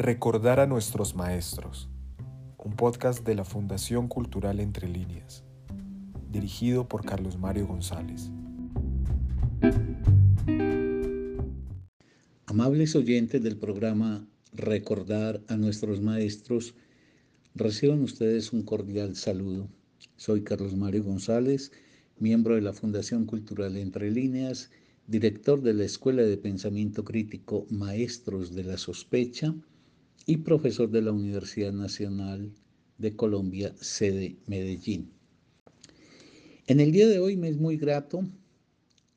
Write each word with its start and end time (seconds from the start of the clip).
Recordar 0.00 0.60
a 0.60 0.68
nuestros 0.68 1.16
maestros, 1.16 1.88
un 2.56 2.76
podcast 2.76 3.26
de 3.26 3.34
la 3.34 3.44
Fundación 3.44 4.06
Cultural 4.06 4.60
Entre 4.60 4.86
Líneas, 4.86 5.42
dirigido 6.30 6.88
por 6.88 7.04
Carlos 7.04 7.36
Mario 7.36 7.66
González. 7.66 8.30
Amables 12.46 12.94
oyentes 12.94 13.42
del 13.42 13.56
programa 13.56 14.24
Recordar 14.52 15.42
a 15.48 15.56
nuestros 15.56 16.00
maestros, 16.00 16.76
reciban 17.56 18.00
ustedes 18.00 18.52
un 18.52 18.62
cordial 18.62 19.16
saludo. 19.16 19.68
Soy 20.14 20.44
Carlos 20.44 20.76
Mario 20.76 21.02
González, 21.02 21.72
miembro 22.20 22.54
de 22.54 22.60
la 22.60 22.72
Fundación 22.72 23.26
Cultural 23.26 23.76
Entre 23.76 24.12
Líneas, 24.12 24.70
director 25.08 25.60
de 25.60 25.74
la 25.74 25.82
Escuela 25.82 26.22
de 26.22 26.36
Pensamiento 26.36 27.02
Crítico 27.02 27.66
Maestros 27.68 28.54
de 28.54 28.62
la 28.62 28.78
Sospecha 28.78 29.56
y 30.26 30.38
profesor 30.38 30.90
de 30.90 31.02
la 31.02 31.12
Universidad 31.12 31.72
Nacional 31.72 32.52
de 32.98 33.16
Colombia, 33.16 33.74
sede 33.80 34.36
Medellín. 34.46 35.10
En 36.66 36.80
el 36.80 36.92
día 36.92 37.08
de 37.08 37.18
hoy 37.18 37.36
me 37.36 37.48
es 37.48 37.56
muy 37.56 37.76
grato, 37.76 38.22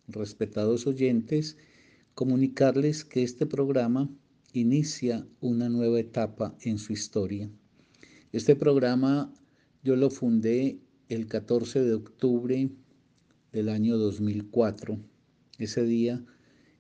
respetados 0.08 0.88
oyentes, 0.88 1.58
comunicarles 2.14 3.04
que 3.04 3.24
este 3.24 3.46
programa 3.46 4.10
inicia 4.54 5.28
una 5.40 5.70
nueva 5.70 6.00
etapa 6.00 6.56
en 6.62 6.78
su 6.78 6.94
historia. 6.94 7.50
Este 8.32 8.56
programa 8.56 9.34
yo 9.84 9.96
lo 9.96 10.10
fundé 10.10 10.80
el 11.10 11.28
14 11.28 11.84
de 11.84 11.94
octubre 11.94 12.70
del 13.52 13.70
año 13.70 13.98
2004. 13.98 15.00
Ese 15.58 15.84
día 15.84 16.24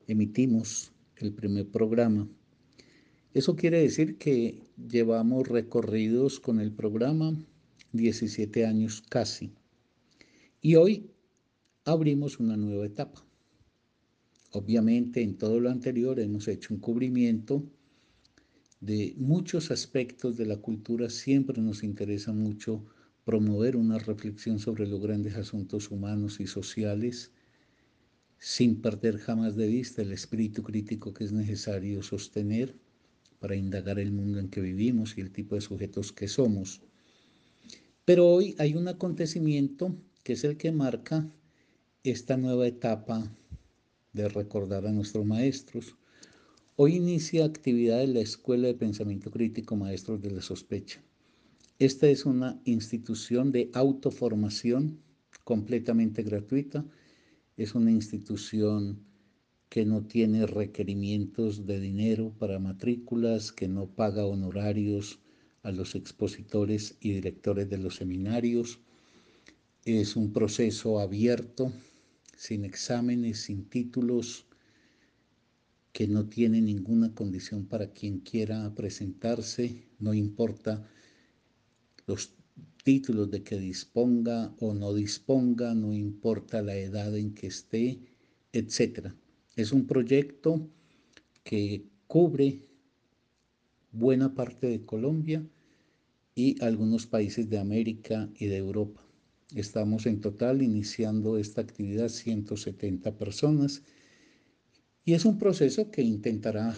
emitimos 0.07 0.93
el 1.17 1.33
primer 1.33 1.67
programa. 1.67 2.29
Eso 3.33 3.55
quiere 3.55 3.81
decir 3.81 4.17
que 4.17 4.61
llevamos 4.89 5.47
recorridos 5.47 6.41
con 6.41 6.59
el 6.59 6.73
programa 6.73 7.33
17 7.93 8.65
años 8.65 9.01
casi. 9.07 9.53
Y 10.61 10.75
hoy 10.75 11.11
abrimos 11.85 12.41
una 12.41 12.57
nueva 12.57 12.85
etapa. 12.85 13.25
Obviamente 14.51 15.21
en 15.21 15.37
todo 15.37 15.61
lo 15.61 15.69
anterior 15.69 16.19
hemos 16.19 16.49
hecho 16.49 16.73
un 16.73 16.81
cubrimiento 16.81 17.63
de 18.81 19.13
muchos 19.17 19.71
aspectos 19.71 20.35
de 20.35 20.47
la 20.47 20.57
cultura. 20.57 21.09
Siempre 21.09 21.61
nos 21.61 21.83
interesa 21.83 22.33
mucho 22.33 22.85
promover 23.23 23.77
una 23.77 23.97
reflexión 23.97 24.59
sobre 24.59 24.87
los 24.87 24.99
grandes 24.99 25.37
asuntos 25.37 25.89
humanos 25.89 26.41
y 26.41 26.47
sociales 26.47 27.31
sin 28.39 28.81
perder 28.81 29.19
jamás 29.19 29.55
de 29.55 29.67
vista 29.67 30.01
el 30.01 30.11
espíritu 30.11 30.63
crítico 30.63 31.13
que 31.13 31.23
es 31.23 31.31
necesario 31.31 32.03
sostener 32.03 32.75
para 33.41 33.55
indagar 33.55 33.97
el 33.97 34.11
mundo 34.11 34.37
en 34.39 34.49
que 34.49 34.61
vivimos 34.61 35.17
y 35.17 35.21
el 35.21 35.31
tipo 35.31 35.55
de 35.55 35.61
sujetos 35.61 36.11
que 36.11 36.27
somos. 36.27 36.81
Pero 38.05 38.27
hoy 38.27 38.55
hay 38.59 38.75
un 38.75 38.87
acontecimiento 38.87 39.95
que 40.23 40.33
es 40.33 40.43
el 40.43 40.57
que 40.57 40.71
marca 40.71 41.27
esta 42.03 42.37
nueva 42.37 42.67
etapa 42.67 43.35
de 44.13 44.29
recordar 44.29 44.85
a 44.85 44.91
nuestros 44.91 45.25
maestros. 45.25 45.95
Hoy 46.75 46.97
inicia 46.97 47.43
actividad 47.43 48.03
en 48.03 48.13
la 48.13 48.19
Escuela 48.19 48.67
de 48.67 48.75
Pensamiento 48.75 49.31
Crítico 49.31 49.75
Maestros 49.75 50.21
de 50.21 50.29
la 50.29 50.41
Sospecha. 50.43 51.01
Esta 51.79 52.07
es 52.07 52.27
una 52.27 52.61
institución 52.65 53.51
de 53.51 53.71
autoformación 53.73 54.99
completamente 55.43 56.21
gratuita. 56.21 56.85
Es 57.57 57.73
una 57.73 57.89
institución 57.89 58.99
que 59.71 59.85
no 59.85 60.03
tiene 60.05 60.45
requerimientos 60.45 61.65
de 61.65 61.79
dinero 61.79 62.33
para 62.37 62.59
matrículas, 62.59 63.53
que 63.53 63.69
no 63.69 63.87
paga 63.87 64.25
honorarios 64.25 65.19
a 65.63 65.71
los 65.71 65.95
expositores 65.95 66.97
y 66.99 67.13
directores 67.13 67.69
de 67.69 67.77
los 67.77 67.95
seminarios. 67.95 68.79
Es 69.85 70.17
un 70.17 70.33
proceso 70.33 70.99
abierto 70.99 71.71
sin 72.35 72.65
exámenes, 72.65 73.43
sin 73.43 73.63
títulos, 73.63 74.45
que 75.93 76.05
no 76.05 76.25
tiene 76.25 76.59
ninguna 76.59 77.15
condición 77.15 77.65
para 77.65 77.93
quien 77.93 78.19
quiera 78.19 78.75
presentarse, 78.75 79.85
no 79.99 80.13
importa 80.13 80.85
los 82.07 82.33
títulos 82.83 83.31
de 83.31 83.41
que 83.41 83.57
disponga 83.57 84.53
o 84.59 84.73
no 84.73 84.93
disponga, 84.93 85.73
no 85.73 85.93
importa 85.93 86.61
la 86.61 86.75
edad 86.75 87.15
en 87.15 87.33
que 87.33 87.47
esté, 87.47 87.99
etc. 88.51 89.13
Es 89.61 89.71
un 89.71 89.85
proyecto 89.85 90.67
que 91.43 91.85
cubre 92.07 92.61
buena 93.91 94.33
parte 94.33 94.65
de 94.65 94.83
Colombia 94.83 95.47
y 96.33 96.59
algunos 96.63 97.05
países 97.05 97.47
de 97.47 97.59
América 97.59 98.27
y 98.39 98.47
de 98.47 98.57
Europa. 98.57 99.05
Estamos 99.53 100.07
en 100.07 100.19
total 100.19 100.63
iniciando 100.63 101.37
esta 101.37 101.61
actividad 101.61 102.09
170 102.09 103.15
personas 103.19 103.83
y 105.05 105.13
es 105.13 105.25
un 105.25 105.37
proceso 105.37 105.91
que 105.91 106.01
intentará 106.01 106.75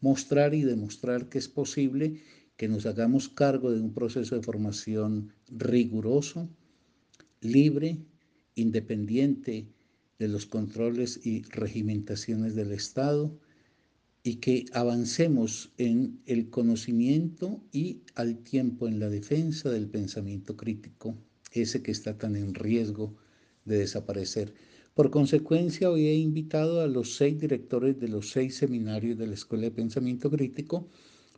mostrar 0.00 0.52
y 0.52 0.62
demostrar 0.62 1.28
que 1.28 1.38
es 1.38 1.48
posible 1.48 2.20
que 2.56 2.66
nos 2.66 2.86
hagamos 2.86 3.28
cargo 3.28 3.70
de 3.70 3.80
un 3.80 3.94
proceso 3.94 4.34
de 4.34 4.42
formación 4.42 5.32
riguroso, 5.46 6.48
libre, 7.40 7.98
independiente 8.56 9.68
de 10.20 10.28
los 10.28 10.46
controles 10.46 11.18
y 11.24 11.42
regimentaciones 11.42 12.54
del 12.54 12.70
Estado 12.70 13.36
y 14.22 14.36
que 14.36 14.66
avancemos 14.72 15.72
en 15.78 16.20
el 16.26 16.50
conocimiento 16.50 17.62
y 17.72 18.02
al 18.14 18.38
tiempo 18.38 18.86
en 18.86 19.00
la 19.00 19.08
defensa 19.08 19.70
del 19.70 19.88
pensamiento 19.88 20.56
crítico 20.56 21.16
ese 21.52 21.82
que 21.82 21.90
está 21.90 22.16
tan 22.16 22.36
en 22.36 22.54
riesgo 22.54 23.16
de 23.64 23.78
desaparecer. 23.78 24.54
Por 24.94 25.10
consecuencia, 25.10 25.90
hoy 25.90 26.06
he 26.06 26.14
invitado 26.14 26.82
a 26.82 26.86
los 26.86 27.16
seis 27.16 27.40
directores 27.40 27.98
de 27.98 28.08
los 28.08 28.30
seis 28.30 28.56
seminarios 28.56 29.18
de 29.18 29.26
la 29.26 29.34
Escuela 29.34 29.64
de 29.64 29.70
Pensamiento 29.70 30.30
Crítico 30.30 30.86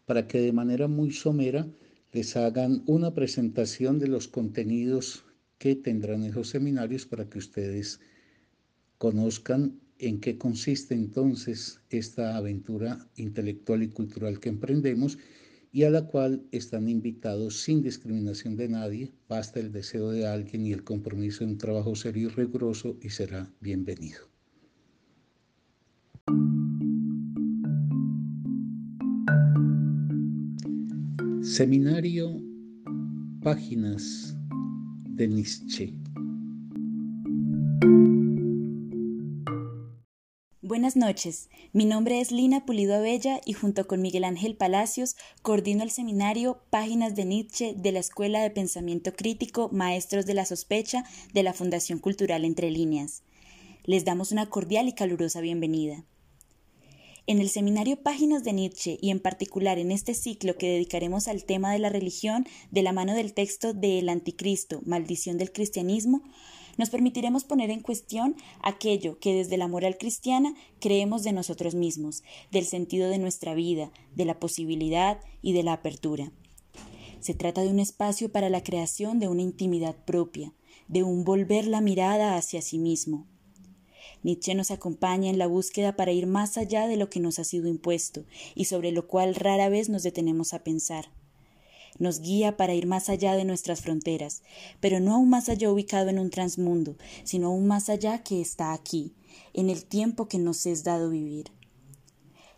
para 0.06 0.26
que 0.26 0.40
de 0.40 0.52
manera 0.52 0.88
muy 0.88 1.12
somera 1.12 1.68
les 2.12 2.36
hagan 2.36 2.82
una 2.86 3.14
presentación 3.14 4.00
de 4.00 4.08
los 4.08 4.26
contenidos 4.26 5.24
que 5.58 5.76
tendrán 5.76 6.24
esos 6.24 6.48
seminarios 6.48 7.06
para 7.06 7.30
que 7.30 7.38
ustedes 7.38 8.00
conozcan 9.02 9.80
en 9.98 10.20
qué 10.20 10.38
consiste 10.38 10.94
entonces 10.94 11.80
esta 11.90 12.36
aventura 12.36 13.04
intelectual 13.16 13.82
y 13.82 13.88
cultural 13.88 14.38
que 14.38 14.48
emprendemos 14.48 15.18
y 15.72 15.82
a 15.82 15.90
la 15.90 16.06
cual 16.06 16.44
están 16.52 16.88
invitados 16.88 17.62
sin 17.64 17.82
discriminación 17.82 18.54
de 18.54 18.68
nadie, 18.68 19.12
basta 19.28 19.58
el 19.58 19.72
deseo 19.72 20.12
de 20.12 20.28
alguien 20.28 20.66
y 20.66 20.72
el 20.72 20.84
compromiso 20.84 21.44
de 21.44 21.50
un 21.50 21.58
trabajo 21.58 21.96
serio 21.96 22.28
y 22.28 22.30
riguroso 22.30 22.96
y 23.02 23.10
será 23.10 23.52
bienvenido. 23.60 24.20
Seminario 31.42 32.40
Páginas 33.42 34.36
de 35.16 35.26
Nietzsche. 35.26 36.01
Buenas 40.72 40.96
noches, 40.96 41.50
mi 41.74 41.84
nombre 41.84 42.18
es 42.22 42.32
Lina 42.32 42.64
Pulido 42.64 42.94
Abella 42.94 43.42
y 43.44 43.52
junto 43.52 43.86
con 43.86 44.00
Miguel 44.00 44.24
Ángel 44.24 44.56
Palacios 44.56 45.16
coordino 45.42 45.82
el 45.82 45.90
seminario 45.90 46.62
Páginas 46.70 47.14
de 47.14 47.26
Nietzsche 47.26 47.74
de 47.76 47.92
la 47.92 47.98
Escuela 47.98 48.40
de 48.40 48.48
Pensamiento 48.48 49.12
Crítico 49.12 49.68
Maestros 49.70 50.24
de 50.24 50.32
la 50.32 50.46
Sospecha 50.46 51.04
de 51.34 51.42
la 51.42 51.52
Fundación 51.52 51.98
Cultural 51.98 52.46
Entre 52.46 52.70
Líneas. 52.70 53.22
Les 53.84 54.06
damos 54.06 54.32
una 54.32 54.48
cordial 54.48 54.88
y 54.88 54.94
calurosa 54.94 55.42
bienvenida. 55.42 56.04
En 57.26 57.38
el 57.38 57.50
seminario 57.50 58.02
Páginas 58.02 58.42
de 58.42 58.54
Nietzsche 58.54 58.96
y 59.02 59.10
en 59.10 59.20
particular 59.20 59.78
en 59.78 59.92
este 59.92 60.14
ciclo 60.14 60.56
que 60.56 60.70
dedicaremos 60.70 61.28
al 61.28 61.44
tema 61.44 61.70
de 61.70 61.80
la 61.80 61.90
religión 61.90 62.46
de 62.70 62.82
la 62.82 62.94
mano 62.94 63.14
del 63.14 63.34
texto 63.34 63.74
de 63.74 63.98
El 63.98 64.08
Anticristo, 64.08 64.80
Maldición 64.86 65.36
del 65.36 65.52
Cristianismo, 65.52 66.22
nos 66.78 66.90
permitiremos 66.90 67.44
poner 67.44 67.70
en 67.70 67.80
cuestión 67.80 68.36
aquello 68.62 69.18
que 69.18 69.34
desde 69.34 69.56
la 69.56 69.68
moral 69.68 69.98
cristiana 69.98 70.54
creemos 70.80 71.22
de 71.22 71.32
nosotros 71.32 71.74
mismos, 71.74 72.22
del 72.50 72.64
sentido 72.64 73.08
de 73.08 73.18
nuestra 73.18 73.54
vida, 73.54 73.90
de 74.14 74.24
la 74.24 74.38
posibilidad 74.38 75.20
y 75.42 75.52
de 75.52 75.62
la 75.62 75.74
apertura. 75.74 76.32
Se 77.20 77.34
trata 77.34 77.62
de 77.62 77.68
un 77.68 77.78
espacio 77.78 78.32
para 78.32 78.50
la 78.50 78.62
creación 78.62 79.18
de 79.18 79.28
una 79.28 79.42
intimidad 79.42 79.96
propia, 80.04 80.54
de 80.88 81.02
un 81.02 81.24
volver 81.24 81.66
la 81.66 81.80
mirada 81.80 82.36
hacia 82.36 82.62
sí 82.62 82.78
mismo. 82.78 83.26
Nietzsche 84.22 84.54
nos 84.54 84.70
acompaña 84.70 85.30
en 85.30 85.38
la 85.38 85.46
búsqueda 85.46 85.96
para 85.96 86.12
ir 86.12 86.26
más 86.26 86.56
allá 86.56 86.86
de 86.86 86.96
lo 86.96 87.10
que 87.10 87.20
nos 87.20 87.38
ha 87.38 87.44
sido 87.44 87.68
impuesto 87.68 88.24
y 88.54 88.66
sobre 88.66 88.92
lo 88.92 89.06
cual 89.06 89.34
rara 89.34 89.68
vez 89.68 89.88
nos 89.88 90.02
detenemos 90.02 90.54
a 90.54 90.62
pensar 90.64 91.10
nos 92.02 92.20
guía 92.20 92.56
para 92.56 92.74
ir 92.74 92.86
más 92.86 93.08
allá 93.08 93.36
de 93.36 93.44
nuestras 93.44 93.80
fronteras, 93.80 94.42
pero 94.80 94.98
no 94.98 95.14
aún 95.14 95.30
más 95.30 95.48
allá 95.48 95.70
ubicado 95.70 96.10
en 96.10 96.18
un 96.18 96.30
transmundo, 96.30 96.96
sino 97.22 97.46
aún 97.46 97.68
más 97.68 97.88
allá 97.88 98.24
que 98.24 98.40
está 98.40 98.72
aquí, 98.72 99.14
en 99.54 99.70
el 99.70 99.84
tiempo 99.84 100.26
que 100.26 100.38
nos 100.38 100.66
es 100.66 100.82
dado 100.82 101.10
vivir. 101.10 101.52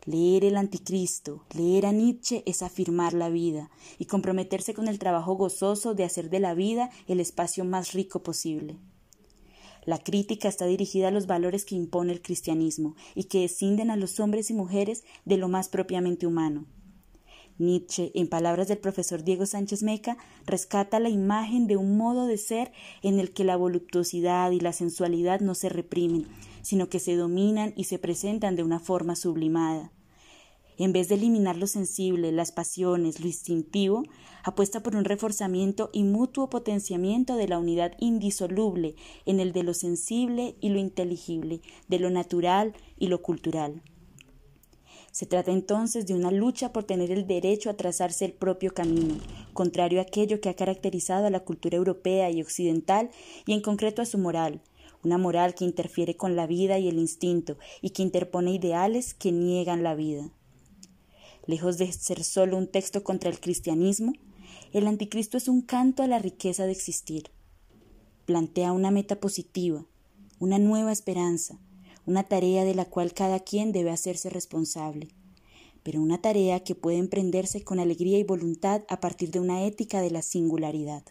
Leer 0.07 0.47
el 0.47 0.57
anticristo, 0.57 1.45
leer 1.55 1.85
a 1.85 1.93
Nietzsche 1.93 2.43
es 2.47 2.63
afirmar 2.63 3.13
la 3.13 3.29
vida 3.29 3.71
y 3.99 4.07
comprometerse 4.07 4.73
con 4.73 4.89
el 4.89 4.99
trabajo 4.99 5.35
gozoso 5.35 5.95
de 5.95 6.05
hacer 6.05 6.31
de 6.31 6.41
la 6.41 6.55
vida 6.55 6.89
el 7.07 7.21
espacio 7.21 7.67
más 7.67 7.93
rico 7.93 8.23
posible. 8.23 8.79
La 9.85 9.99
crítica 9.99 10.49
está 10.49 10.65
dirigida 10.65 11.09
a 11.09 11.11
los 11.11 11.27
valores 11.27 11.67
que 11.67 11.75
impone 11.75 12.15
el 12.15 12.23
cristianismo 12.23 12.97
y 13.15 13.25
que 13.25 13.45
escinden 13.45 13.91
a 13.91 13.97
los 13.97 14.21
hombres 14.21 14.49
y 14.49 14.55
mujeres 14.55 15.05
de 15.27 15.37
lo 15.37 15.49
más 15.49 15.69
propiamente 15.69 16.27
humano. 16.27 16.65
Nietzsche, 17.59 18.11
en 18.15 18.29
palabras 18.29 18.67
del 18.67 18.79
profesor 18.79 19.23
Diego 19.23 19.47
Sánchez 19.47 19.83
Meca, 19.83 20.17
rescata 20.45 20.99
la 20.99 21.09
imagen 21.09 21.67
de 21.67 21.77
un 21.77 21.97
modo 21.97 22.27
de 22.27 22.37
ser 22.37 22.73
en 23.03 23.21
el 23.21 23.33
que 23.33 23.45
la 23.45 23.57
voluptuosidad 23.57 24.51
y 24.51 24.59
la 24.59 24.73
sensualidad 24.73 25.41
no 25.41 25.55
se 25.55 25.69
reprimen, 25.69 26.27
sino 26.63 26.89
que 26.89 26.99
se 26.99 27.15
dominan 27.15 27.73
y 27.77 27.85
se 27.85 27.99
presentan 27.99 28.57
de 28.57 28.65
una 28.65 28.81
forma 28.81 29.15
sublimada. 29.15 29.93
En 30.77 30.93
vez 30.93 31.09
de 31.09 31.15
eliminar 31.15 31.57
lo 31.57 31.69
sensible, 31.69 32.33
las 32.33 32.51
pasiones, 32.51 33.21
lo 33.21 33.27
instintivo, 33.27 34.03
apuesta 34.43 34.83
por 34.83 34.97
un 34.97 35.05
reforzamiento 35.05 35.91
y 35.93 36.03
mutuo 36.03 36.51
potenciamiento 36.51 37.37
de 37.37 37.47
la 37.47 37.59
unidad 37.59 37.93
indisoluble 38.01 38.97
en 39.25 39.39
el 39.39 39.53
de 39.53 39.63
lo 39.63 39.75
sensible 39.75 40.57
y 40.61 40.71
lo 40.71 40.81
inteligible, 40.81 41.61
de 41.87 42.01
lo 42.01 42.11
natural 42.11 42.75
y 42.99 43.07
lo 43.07 43.23
cultural. 43.23 43.83
Se 45.15 45.27
trata 45.27 45.53
entonces 45.53 46.09
de 46.09 46.15
una 46.15 46.33
lucha 46.33 46.73
por 46.73 46.83
tener 46.83 47.13
el 47.13 47.29
derecho 47.29 47.71
a 47.71 47.77
trazarse 47.77 48.25
el 48.25 48.33
propio 48.33 48.75
camino, 48.75 49.15
contrario 49.53 50.01
a 50.01 50.03
aquello 50.03 50.41
que 50.41 50.49
ha 50.49 50.57
caracterizado 50.57 51.27
a 51.27 51.31
la 51.31 51.39
cultura 51.39 51.77
europea 51.77 52.33
y 52.33 52.43
occidental 52.43 53.11
y 53.47 53.53
en 53.53 53.61
concreto 53.61 54.03
a 54.03 54.07
su 54.07 54.19
moral, 54.19 54.61
una 55.05 55.17
moral 55.17 55.55
que 55.55 55.65
interfiere 55.65 56.17
con 56.17 56.35
la 56.35 56.49
vida 56.49 56.81
y 56.81 56.89
el 56.89 56.99
instinto 56.99 57.57
y 57.81 57.91
que 57.91 58.03
interpone 58.03 58.55
ideales 58.55 59.15
que 59.15 59.31
niegan 59.31 59.85
la 59.85 59.95
vida. 59.95 60.33
Lejos 61.47 61.79
de 61.79 61.93
ser 61.93 62.25
solo 62.25 62.57
un 62.57 62.67
texto 62.67 63.05
contra 63.05 63.31
el 63.31 63.39
cristianismo, 63.39 64.15
el 64.73 64.89
anticristo 64.89 65.37
es 65.37 65.47
un 65.47 65.63
canto 65.63 66.03
a 66.03 66.09
la 66.09 66.19
riqueza 66.19 66.67
de 66.67 66.73
existir. 66.73 67.31
Plantea 68.27 68.73
una 68.73 68.91
meta 68.91 69.21
positiva, 69.21 69.87
una 70.41 70.59
nueva 70.59 70.91
esperanza, 70.91 71.61
una 72.07 72.25
tarea 72.25 72.65
de 72.65 72.75
la 72.75 72.85
cual 72.85 73.13
cada 73.13 73.41
quien 73.41 73.73
debe 73.73 73.91
hacerse 73.91 74.31
responsable, 74.31 75.09
pero 75.83 76.01
una 76.01 76.21
tarea 76.21 76.61
que 76.61 76.75
puede 76.75 76.99
emprenderse 76.99 77.63
con 77.63 77.79
alegría 77.79 78.19
y 78.19 78.25
voluntad 78.25 78.83
a 78.89 79.01
partir 79.01 79.31
de 79.31 79.41
una 79.41 79.65
ética 79.65 80.01
de 80.01 80.11
la 80.11 80.23
singularidad, 80.23 81.05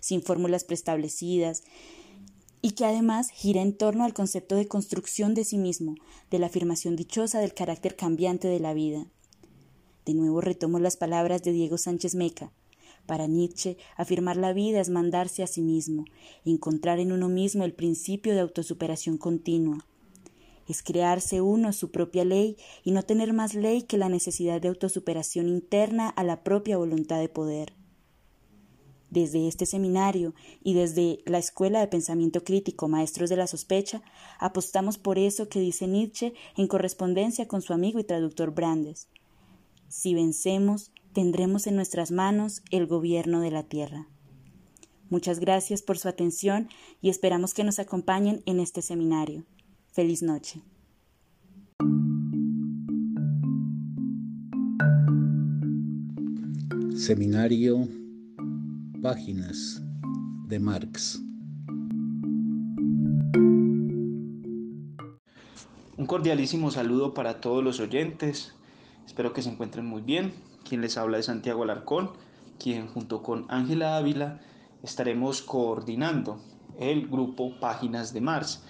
sin 0.00 0.22
fórmulas 0.22 0.64
preestablecidas, 0.64 1.62
y 2.60 2.72
que 2.72 2.84
además 2.84 3.30
gira 3.30 3.62
en 3.62 3.72
torno 3.72 4.04
al 4.04 4.14
concepto 4.14 4.56
de 4.56 4.66
construcción 4.66 5.34
de 5.34 5.44
sí 5.44 5.58
mismo, 5.58 5.94
de 6.30 6.38
la 6.38 6.46
afirmación 6.46 6.96
dichosa 6.96 7.40
del 7.40 7.54
carácter 7.54 7.96
cambiante 7.96 8.48
de 8.48 8.60
la 8.60 8.74
vida. 8.74 9.06
De 10.04 10.14
nuevo 10.14 10.40
retomo 10.40 10.78
las 10.78 10.96
palabras 10.96 11.42
de 11.42 11.52
Diego 11.52 11.78
Sánchez 11.78 12.14
Meca. 12.14 12.50
Para 13.06 13.26
Nietzsche, 13.26 13.76
afirmar 13.96 14.36
la 14.36 14.52
vida 14.52 14.80
es 14.80 14.90
mandarse 14.90 15.42
a 15.42 15.46
sí 15.46 15.62
mismo, 15.62 16.04
encontrar 16.44 16.98
en 16.98 17.12
uno 17.12 17.28
mismo 17.28 17.64
el 17.64 17.72
principio 17.72 18.34
de 18.34 18.40
autosuperación 18.40 19.18
continua, 19.18 19.86
es 20.68 20.82
crearse 20.82 21.40
uno 21.40 21.72
su 21.72 21.90
propia 21.90 22.24
ley 22.24 22.56
y 22.84 22.92
no 22.92 23.02
tener 23.02 23.32
más 23.32 23.54
ley 23.54 23.82
que 23.82 23.98
la 23.98 24.08
necesidad 24.08 24.60
de 24.60 24.68
autosuperación 24.68 25.48
interna 25.48 26.08
a 26.08 26.22
la 26.22 26.44
propia 26.44 26.76
voluntad 26.76 27.18
de 27.18 27.28
poder. 27.28 27.72
Desde 29.10 29.48
este 29.48 29.64
seminario 29.64 30.34
y 30.62 30.74
desde 30.74 31.20
la 31.24 31.38
Escuela 31.38 31.80
de 31.80 31.88
Pensamiento 31.88 32.44
Crítico 32.44 32.88
Maestros 32.88 33.30
de 33.30 33.36
la 33.36 33.46
Sospecha, 33.46 34.02
apostamos 34.38 34.98
por 34.98 35.18
eso 35.18 35.48
que 35.48 35.60
dice 35.60 35.86
Nietzsche 35.86 36.34
en 36.56 36.68
correspondencia 36.68 37.48
con 37.48 37.62
su 37.62 37.72
amigo 37.72 37.98
y 37.98 38.04
traductor 38.04 38.52
Brandes. 38.52 39.08
Si 39.88 40.12
vencemos, 40.12 40.92
tendremos 41.14 41.66
en 41.66 41.76
nuestras 41.76 42.10
manos 42.10 42.62
el 42.70 42.86
gobierno 42.86 43.40
de 43.40 43.50
la 43.50 43.62
tierra. 43.62 44.08
Muchas 45.08 45.40
gracias 45.40 45.80
por 45.80 45.96
su 45.96 46.08
atención 46.08 46.68
y 47.00 47.08
esperamos 47.08 47.54
que 47.54 47.64
nos 47.64 47.78
acompañen 47.78 48.42
en 48.44 48.60
este 48.60 48.82
seminario. 48.82 49.46
Feliz 49.98 50.22
noche. 50.22 50.62
Seminario 56.94 57.88
Páginas 59.02 59.82
de 60.46 60.60
Marx. 60.60 61.20
Un 65.96 66.06
cordialísimo 66.06 66.70
saludo 66.70 67.12
para 67.12 67.40
todos 67.40 67.64
los 67.64 67.80
oyentes. 67.80 68.54
Espero 69.04 69.32
que 69.32 69.42
se 69.42 69.50
encuentren 69.50 69.84
muy 69.84 70.02
bien. 70.02 70.32
Quien 70.62 70.80
les 70.80 70.96
habla 70.96 71.18
es 71.18 71.26
Santiago 71.26 71.64
Alarcón, 71.64 72.12
quien 72.60 72.86
junto 72.86 73.24
con 73.24 73.46
Ángela 73.48 73.96
Ávila 73.96 74.38
estaremos 74.84 75.42
coordinando 75.42 76.40
el 76.78 77.08
grupo 77.08 77.58
Páginas 77.58 78.12
de 78.12 78.20
Marx 78.20 78.62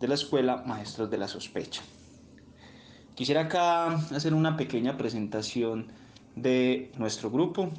de 0.00 0.08
la 0.08 0.14
Escuela 0.14 0.62
Maestros 0.66 1.10
de 1.10 1.18
la 1.18 1.28
Sospecha. 1.28 1.82
Quisiera 3.14 3.42
acá 3.42 3.94
hacer 4.14 4.34
una 4.34 4.56
pequeña 4.56 4.96
presentación 4.96 5.86
de 6.34 6.92
nuestro 6.98 7.30
grupo 7.30 7.70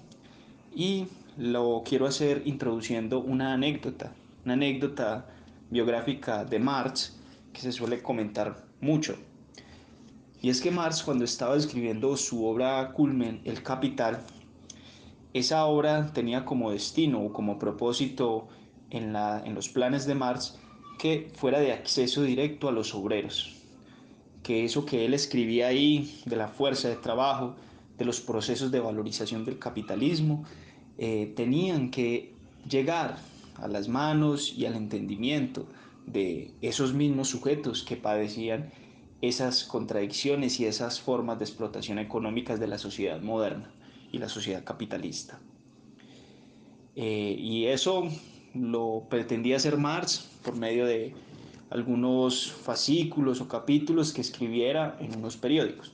y 0.73 1.07
lo 1.37 1.83
quiero 1.85 2.07
hacer 2.07 2.41
introduciendo 2.45 3.19
una 3.19 3.53
anécdota, 3.53 4.13
una 4.45 4.53
anécdota 4.53 5.27
biográfica 5.69 6.43
de 6.43 6.57
Marx 6.57 7.19
que 7.53 7.61
se 7.61 7.71
suele 7.71 8.01
comentar 8.01 8.65
mucho. 8.81 9.15
Y 10.41 10.49
es 10.49 10.61
que 10.61 10.71
Marx 10.71 11.03
cuando 11.03 11.23
estaba 11.23 11.55
escribiendo 11.55 12.15
su 12.17 12.45
obra 12.45 12.91
culmen, 12.93 13.41
El 13.43 13.61
Capital, 13.61 14.21
esa 15.33 15.65
obra 15.65 16.11
tenía 16.13 16.45
como 16.45 16.71
destino 16.71 17.21
o 17.21 17.33
como 17.33 17.59
propósito 17.59 18.47
en, 18.89 19.13
la, 19.13 19.43
en 19.45 19.53
los 19.53 19.69
planes 19.69 20.05
de 20.05 20.15
Marx 20.15 20.57
que 20.97 21.31
fuera 21.35 21.59
de 21.59 21.71
acceso 21.71 22.23
directo 22.23 22.67
a 22.67 22.71
los 22.71 22.93
obreros, 22.93 23.55
que 24.43 24.65
eso 24.65 24.85
que 24.85 25.05
él 25.05 25.13
escribía 25.13 25.67
ahí 25.67 26.21
de 26.25 26.35
la 26.35 26.47
fuerza 26.47 26.89
de 26.89 26.95
trabajo, 26.95 27.55
de 27.97 28.05
los 28.05 28.21
procesos 28.21 28.71
de 28.71 28.79
valorización 28.79 29.45
del 29.45 29.59
capitalismo, 29.59 30.45
eh, 30.97 31.33
tenían 31.35 31.91
que 31.91 32.33
llegar 32.67 33.17
a 33.55 33.67
las 33.67 33.87
manos 33.87 34.53
y 34.55 34.65
al 34.65 34.75
entendimiento 34.75 35.67
de 36.05 36.51
esos 36.61 36.93
mismos 36.93 37.29
sujetos 37.29 37.83
que 37.83 37.97
padecían 37.97 38.71
esas 39.21 39.63
contradicciones 39.63 40.59
y 40.59 40.65
esas 40.65 41.01
formas 41.01 41.39
de 41.39 41.45
explotación 41.45 41.99
económicas 41.99 42.59
de 42.59 42.67
la 42.67 42.77
sociedad 42.77 43.21
moderna 43.21 43.71
y 44.11 44.19
la 44.19 44.29
sociedad 44.29 44.63
capitalista. 44.63 45.39
Eh, 46.95 47.35
y 47.37 47.65
eso 47.65 48.07
lo 48.61 49.05
pretendía 49.09 49.57
hacer 49.57 49.77
Marx 49.77 50.27
por 50.43 50.55
medio 50.55 50.85
de 50.85 51.13
algunos 51.69 52.51
fascículos 52.51 53.41
o 53.41 53.47
capítulos 53.47 54.13
que 54.13 54.21
escribiera 54.21 54.97
en 54.99 55.17
unos 55.17 55.37
periódicos. 55.37 55.93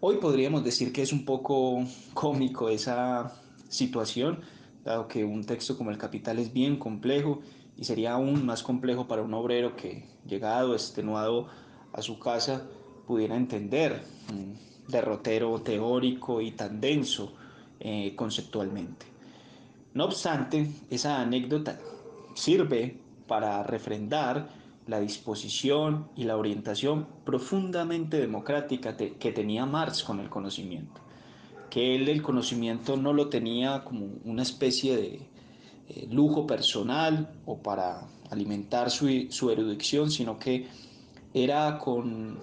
Hoy 0.00 0.16
podríamos 0.16 0.64
decir 0.64 0.92
que 0.92 1.02
es 1.02 1.12
un 1.12 1.26
poco 1.26 1.84
cómico 2.14 2.70
esa 2.70 3.34
situación, 3.68 4.40
dado 4.82 5.08
que 5.08 5.24
un 5.24 5.44
texto 5.44 5.76
como 5.76 5.90
El 5.90 5.98
Capital 5.98 6.38
es 6.38 6.52
bien 6.54 6.78
complejo 6.78 7.40
y 7.76 7.84
sería 7.84 8.12
aún 8.12 8.46
más 8.46 8.62
complejo 8.62 9.06
para 9.06 9.22
un 9.22 9.34
obrero 9.34 9.76
que, 9.76 10.06
llegado, 10.26 10.72
extenuado 10.72 11.48
a 11.92 12.00
su 12.00 12.18
casa, 12.18 12.66
pudiera 13.06 13.36
entender 13.36 14.02
un 14.32 14.56
derrotero 14.88 15.60
teórico 15.60 16.40
y 16.40 16.52
tan 16.52 16.80
denso 16.80 17.34
eh, 17.78 18.14
conceptualmente. 18.16 19.09
No 19.92 20.04
obstante, 20.04 20.70
esa 20.88 21.20
anécdota 21.20 21.78
sirve 22.34 23.00
para 23.26 23.62
refrendar 23.62 24.48
la 24.86 25.00
disposición 25.00 26.08
y 26.16 26.24
la 26.24 26.36
orientación 26.36 27.06
profundamente 27.24 28.18
democrática 28.20 28.96
que 28.96 29.32
tenía 29.32 29.66
Marx 29.66 30.02
con 30.02 30.20
el 30.20 30.28
conocimiento, 30.28 31.00
que 31.70 31.94
él 31.94 32.08
el 32.08 32.22
conocimiento 32.22 32.96
no 32.96 33.12
lo 33.12 33.28
tenía 33.28 33.84
como 33.84 34.06
una 34.24 34.42
especie 34.42 34.96
de 34.96 35.30
eh, 35.88 36.08
lujo 36.10 36.46
personal 36.46 37.28
o 37.46 37.58
para 37.58 38.06
alimentar 38.30 38.90
su, 38.90 39.26
su 39.30 39.50
erudición, 39.50 40.10
sino 40.10 40.38
que 40.38 40.68
era 41.34 41.78
con 41.78 42.38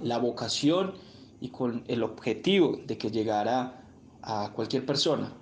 la 0.00 0.18
vocación 0.18 0.92
y 1.40 1.48
con 1.48 1.82
el 1.88 2.02
objetivo 2.02 2.78
de 2.86 2.98
que 2.98 3.10
llegara 3.10 3.82
a 4.22 4.52
cualquier 4.54 4.84
persona, 4.84 5.32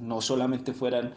no 0.00 0.20
solamente 0.20 0.72
fueran 0.72 1.14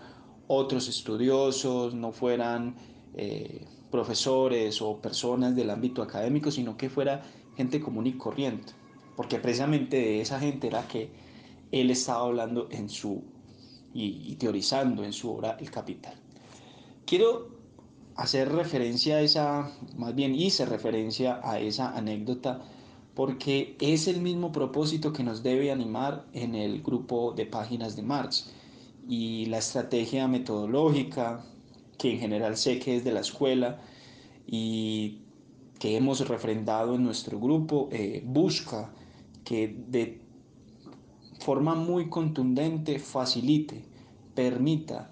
otros 0.47 0.87
estudiosos, 0.87 1.93
no 1.93 2.11
fueran 2.11 2.75
eh, 3.15 3.65
profesores 3.91 4.81
o 4.81 5.01
personas 5.01 5.55
del 5.55 5.69
ámbito 5.69 6.01
académico, 6.01 6.51
sino 6.51 6.77
que 6.77 6.89
fuera 6.89 7.23
gente 7.57 7.79
común 7.79 8.07
y 8.07 8.13
corriente, 8.13 8.73
porque 9.15 9.39
precisamente 9.39 9.97
de 9.97 10.21
esa 10.21 10.39
gente 10.39 10.67
era 10.67 10.87
que 10.87 11.09
él 11.71 11.89
estaba 11.89 12.25
hablando 12.25 12.67
en 12.71 12.89
su 12.89 13.23
y, 13.93 14.31
y 14.31 14.35
teorizando 14.35 15.03
en 15.03 15.13
su 15.13 15.31
obra 15.31 15.57
El 15.59 15.71
Capital. 15.71 16.13
Quiero 17.05 17.55
hacer 18.15 18.51
referencia 18.51 19.17
a 19.17 19.21
esa, 19.21 19.71
más 19.95 20.15
bien 20.15 20.35
hice 20.35 20.65
referencia 20.65 21.39
a 21.43 21.59
esa 21.59 21.95
anécdota 21.95 22.61
porque 23.15 23.77
es 23.79 24.07
el 24.07 24.21
mismo 24.21 24.51
propósito 24.51 25.13
que 25.13 25.23
nos 25.23 25.41
debe 25.41 25.71
animar 25.71 26.25
en 26.33 26.53
el 26.53 26.83
grupo 26.83 27.31
de 27.31 27.45
páginas 27.45 27.95
de 27.95 28.03
Marx 28.03 28.51
y 29.07 29.45
la 29.45 29.59
estrategia 29.59 30.27
metodológica 30.27 31.43
que 31.97 32.11
en 32.11 32.19
general 32.19 32.57
sé 32.57 32.77
que 32.79 32.97
es 32.97 33.05
de 33.05 33.13
la 33.13 33.21
escuela 33.21 33.79
y 34.45 35.19
que 35.79 35.95
hemos 35.95 36.27
refrendado 36.27 36.95
en 36.95 37.03
nuestro 37.03 37.39
grupo 37.39 37.89
eh, 37.91 38.21
busca 38.25 38.91
que 39.45 39.67
de 39.87 40.21
forma 41.39 41.75
muy 41.75 42.09
contundente 42.09 42.99
facilite, 42.99 43.85
permita 44.33 45.11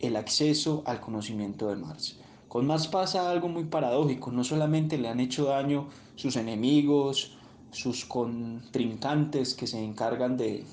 el 0.00 0.16
acceso 0.16 0.82
al 0.86 1.00
conocimiento 1.00 1.68
de 1.68 1.76
Marx. 1.76 2.18
Con 2.48 2.66
Marx 2.66 2.86
pasa 2.88 3.30
algo 3.30 3.48
muy 3.48 3.64
paradójico, 3.64 4.32
no 4.32 4.42
solamente 4.42 4.96
le 4.96 5.08
han 5.08 5.20
hecho 5.20 5.44
daño 5.44 5.88
sus 6.18 6.34
enemigos, 6.34 7.38
sus 7.70 8.04
contrincantes 8.04 9.54
que 9.54 9.68
se 9.68 9.78
encargan 9.78 10.36
de 10.36 10.64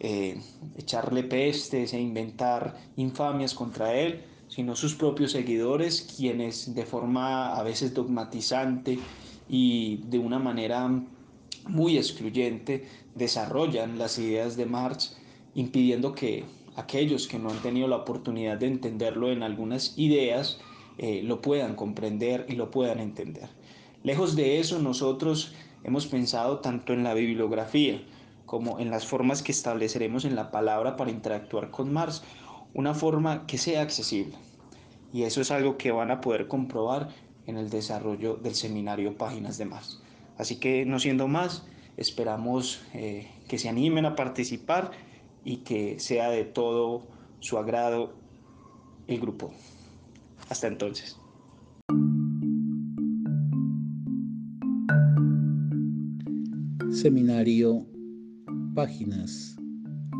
eh, 0.00 0.40
echarle 0.78 1.22
pestes 1.22 1.92
e 1.92 2.00
inventar 2.00 2.74
infamias 2.96 3.52
contra 3.52 3.94
él, 3.94 4.24
sino 4.48 4.74
sus 4.74 4.94
propios 4.94 5.32
seguidores, 5.32 6.00
quienes 6.16 6.74
de 6.74 6.86
forma 6.86 7.54
a 7.56 7.62
veces 7.62 7.92
dogmatizante 7.92 8.98
y 9.50 9.98
de 10.08 10.18
una 10.18 10.38
manera 10.38 10.88
muy 11.68 11.98
excluyente 11.98 12.88
desarrollan 13.14 13.98
las 13.98 14.18
ideas 14.18 14.56
de 14.56 14.64
Marx, 14.64 15.18
impidiendo 15.54 16.14
que 16.14 16.46
aquellos 16.76 17.28
que 17.28 17.38
no 17.38 17.50
han 17.50 17.60
tenido 17.60 17.86
la 17.86 17.96
oportunidad 17.96 18.56
de 18.56 18.68
entenderlo 18.68 19.30
en 19.30 19.42
algunas 19.42 19.98
ideas 19.98 20.58
eh, 20.96 21.20
lo 21.22 21.42
puedan 21.42 21.74
comprender 21.74 22.46
y 22.48 22.52
lo 22.54 22.70
puedan 22.70 22.98
entender. 22.98 23.57
Lejos 24.08 24.36
de 24.36 24.58
eso, 24.58 24.78
nosotros 24.78 25.52
hemos 25.84 26.06
pensado 26.06 26.60
tanto 26.60 26.94
en 26.94 27.04
la 27.04 27.12
bibliografía 27.12 28.02
como 28.46 28.78
en 28.80 28.88
las 28.88 29.04
formas 29.04 29.42
que 29.42 29.52
estableceremos 29.52 30.24
en 30.24 30.34
la 30.34 30.50
palabra 30.50 30.96
para 30.96 31.10
interactuar 31.10 31.70
con 31.70 31.92
Marx, 31.92 32.22
una 32.72 32.94
forma 32.94 33.46
que 33.46 33.58
sea 33.58 33.82
accesible. 33.82 34.34
Y 35.12 35.24
eso 35.24 35.42
es 35.42 35.50
algo 35.50 35.76
que 35.76 35.90
van 35.90 36.10
a 36.10 36.22
poder 36.22 36.48
comprobar 36.48 37.10
en 37.46 37.58
el 37.58 37.68
desarrollo 37.68 38.36
del 38.36 38.54
seminario 38.54 39.14
Páginas 39.14 39.58
de 39.58 39.66
Marx. 39.66 40.00
Así 40.38 40.56
que, 40.58 40.86
no 40.86 40.98
siendo 40.98 41.28
más, 41.28 41.66
esperamos 41.98 42.80
eh, 42.94 43.30
que 43.46 43.58
se 43.58 43.68
animen 43.68 44.06
a 44.06 44.16
participar 44.16 44.90
y 45.44 45.58
que 45.58 46.00
sea 46.00 46.30
de 46.30 46.44
todo 46.44 47.02
su 47.40 47.58
agrado 47.58 48.14
el 49.06 49.20
grupo. 49.20 49.52
Hasta 50.48 50.66
entonces. 50.66 51.18
Seminario 57.02 57.86
Páginas 58.74 59.54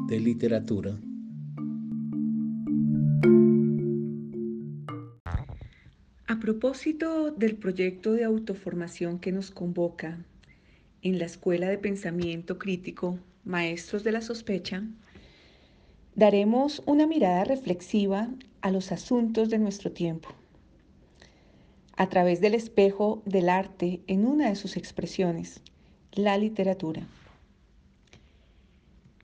de 0.07 0.21
Literatura. 0.21 0.97
A 6.29 6.39
propósito 6.39 7.33
del 7.33 7.57
proyecto 7.57 8.13
de 8.13 8.23
autoformación 8.23 9.19
que 9.19 9.33
nos 9.33 9.51
convoca 9.51 10.25
en 11.03 11.19
la 11.19 11.25
Escuela 11.25 11.69
de 11.69 11.79
Pensamiento 11.79 12.59
Crítico, 12.61 13.19
Maestros 13.45 14.05
de 14.05 14.13
la 14.13 14.21
Sospecha, 14.21 14.85
daremos 16.15 16.81
una 16.87 17.09
mirada 17.09 17.43
reflexiva 17.43 18.31
a 18.61 18.71
los 18.71 18.93
asuntos 18.93 19.51
de 19.51 19.59
nuestro 19.59 19.91
tiempo, 19.91 20.29
a 21.97 22.09
través 22.09 22.41
del 22.41 22.55
espejo 22.55 23.21
del 23.27 23.49
arte 23.49 24.01
en 24.07 24.25
una 24.25 24.51
de 24.51 24.55
sus 24.55 24.77
expresiones, 24.77 25.61
la 26.19 26.37
literatura. 26.37 27.03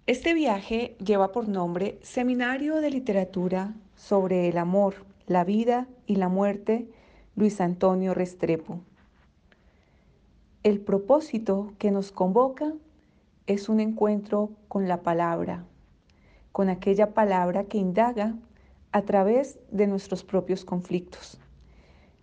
Este 0.06 0.32
viaje 0.32 0.94
lleva 1.04 1.32
por 1.32 1.48
nombre 1.48 1.98
Seminario 2.02 2.76
de 2.76 2.88
Literatura 2.88 3.74
sobre 3.96 4.48
el 4.48 4.58
Amor, 4.58 5.04
la 5.26 5.42
Vida 5.42 5.88
y 6.06 6.14
la 6.14 6.28
Muerte, 6.28 6.86
Luis 7.34 7.60
Antonio 7.60 8.14
Restrepo. 8.14 8.78
El 10.62 10.78
propósito 10.78 11.72
que 11.80 11.90
nos 11.90 12.12
convoca 12.12 12.72
es 13.48 13.68
un 13.68 13.80
encuentro 13.80 14.50
con 14.68 14.86
la 14.86 15.02
palabra, 15.02 15.64
con 16.52 16.68
aquella 16.68 17.12
palabra 17.12 17.64
que 17.64 17.78
indaga 17.78 18.36
a 18.92 19.02
través 19.02 19.58
de 19.72 19.88
nuestros 19.88 20.22
propios 20.22 20.64
conflictos. 20.64 21.40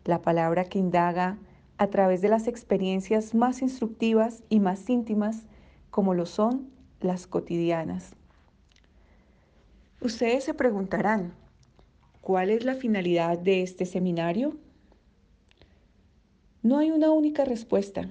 La 0.05 0.21
palabra 0.21 0.63
que 0.63 0.79
indaga 0.79 1.37
a 1.81 1.87
través 1.87 2.21
de 2.21 2.29
las 2.29 2.47
experiencias 2.47 3.33
más 3.33 3.63
instructivas 3.63 4.43
y 4.49 4.59
más 4.59 4.87
íntimas 4.87 5.47
como 5.89 6.13
lo 6.13 6.27
son 6.27 6.69
las 6.99 7.25
cotidianas. 7.25 8.13
Ustedes 9.99 10.43
se 10.43 10.53
preguntarán, 10.53 11.33
¿cuál 12.21 12.51
es 12.51 12.65
la 12.65 12.75
finalidad 12.75 13.39
de 13.39 13.63
este 13.63 13.87
seminario? 13.87 14.57
No 16.61 16.77
hay 16.77 16.91
una 16.91 17.09
única 17.09 17.45
respuesta. 17.45 18.07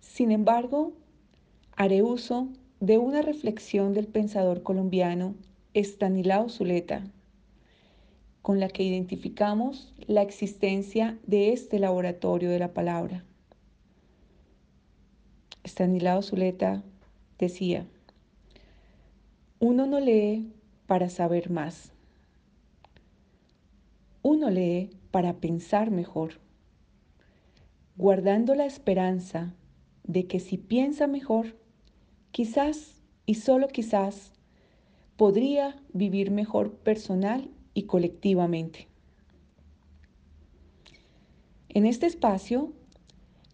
Sin 0.00 0.32
embargo, 0.32 0.94
haré 1.76 2.02
uso 2.02 2.48
de 2.80 2.98
una 2.98 3.22
reflexión 3.22 3.94
del 3.94 4.08
pensador 4.08 4.64
colombiano 4.64 5.36
Estanislao 5.74 6.48
Zuleta, 6.48 7.04
con 8.48 8.60
la 8.60 8.68
que 8.70 8.82
identificamos 8.82 9.92
la 10.06 10.22
existencia 10.22 11.18
de 11.26 11.52
este 11.52 11.78
laboratorio 11.78 12.48
de 12.48 12.58
la 12.58 12.72
palabra. 12.72 13.22
Estanislao 15.64 16.22
Zuleta 16.22 16.82
decía, 17.38 17.86
uno 19.58 19.86
no 19.86 20.00
lee 20.00 20.50
para 20.86 21.10
saber 21.10 21.50
más, 21.50 21.92
uno 24.22 24.48
lee 24.48 24.88
para 25.10 25.34
pensar 25.34 25.90
mejor, 25.90 26.40
guardando 27.98 28.54
la 28.54 28.64
esperanza 28.64 29.52
de 30.04 30.26
que 30.26 30.40
si 30.40 30.56
piensa 30.56 31.06
mejor, 31.06 31.58
quizás 32.30 33.02
y 33.26 33.34
solo 33.34 33.68
quizás 33.68 34.32
podría 35.18 35.76
vivir 35.92 36.30
mejor 36.30 36.72
personal 36.72 37.50
y 37.78 37.84
colectivamente. 37.84 38.88
En 41.68 41.86
este 41.86 42.06
espacio 42.06 42.72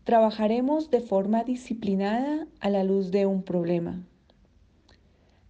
trabajaremos 0.04 0.90
de 0.90 1.00
forma 1.00 1.44
disciplinada 1.44 2.46
a 2.58 2.70
la 2.70 2.84
luz 2.84 3.10
de 3.10 3.26
un 3.26 3.42
problema, 3.42 4.02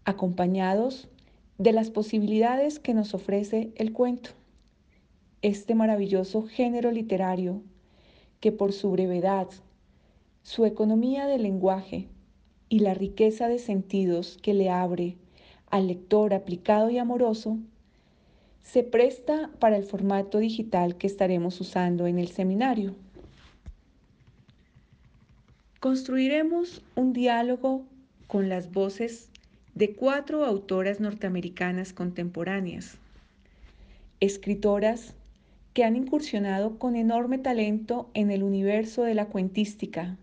acompañados 0.04 1.08
de 1.56 1.70
las 1.72 1.90
posibilidades 1.90 2.80
que 2.80 2.94
nos 2.94 3.14
ofrece 3.14 3.72
el 3.76 3.92
cuento, 3.92 4.30
este 5.40 5.76
maravilloso 5.76 6.42
género 6.42 6.90
literario 6.90 7.62
que 8.40 8.50
por 8.50 8.72
su 8.72 8.90
brevedad, 8.90 9.46
su 10.42 10.64
economía 10.64 11.28
de 11.28 11.38
lenguaje 11.38 12.08
y 12.68 12.80
la 12.80 12.94
riqueza 12.94 13.46
de 13.46 13.60
sentidos 13.60 14.36
que 14.42 14.52
le 14.52 14.68
abre 14.68 15.16
al 15.70 15.86
lector 15.86 16.34
aplicado 16.34 16.90
y 16.90 16.98
amoroso, 16.98 17.58
se 18.64 18.82
presta 18.82 19.50
para 19.60 19.76
el 19.76 19.84
formato 19.84 20.38
digital 20.38 20.96
que 20.96 21.06
estaremos 21.06 21.60
usando 21.60 22.08
en 22.08 22.18
el 22.18 22.28
seminario. 22.28 22.96
Construiremos 25.78 26.82
un 26.96 27.12
diálogo 27.12 27.84
con 28.26 28.48
las 28.48 28.72
voces 28.72 29.28
de 29.74 29.94
cuatro 29.94 30.44
autoras 30.44 30.98
norteamericanas 30.98 31.92
contemporáneas, 31.92 32.96
escritoras 34.20 35.14
que 35.74 35.84
han 35.84 35.94
incursionado 35.94 36.78
con 36.78 36.96
enorme 36.96 37.38
talento 37.38 38.08
en 38.14 38.30
el 38.30 38.42
universo 38.42 39.02
de 39.02 39.14
la 39.14 39.26
cuentística, 39.26 40.16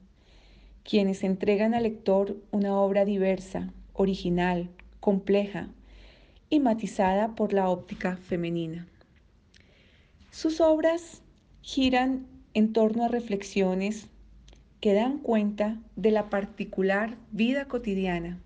quienes 0.84 1.24
entregan 1.24 1.74
al 1.74 1.84
lector 1.84 2.38
una 2.52 2.76
obra 2.76 3.06
diversa, 3.06 3.72
original, 3.94 4.70
compleja 5.00 5.70
y 6.52 6.60
matizada 6.60 7.34
por 7.34 7.54
la 7.54 7.70
óptica 7.70 8.18
femenina. 8.18 8.86
Sus 10.30 10.62
obras 10.62 11.24
giran 11.62 12.28
en 12.54 12.74
torno 12.74 13.06
a 13.06 13.08
reflexiones 13.08 14.08
que 14.82 14.94
dan 14.94 15.18
cuenta 15.20 15.82
de 15.96 16.12
la 16.12 16.30
particular 16.30 17.18
vida 17.32 17.68
cotidiana. 17.68 18.40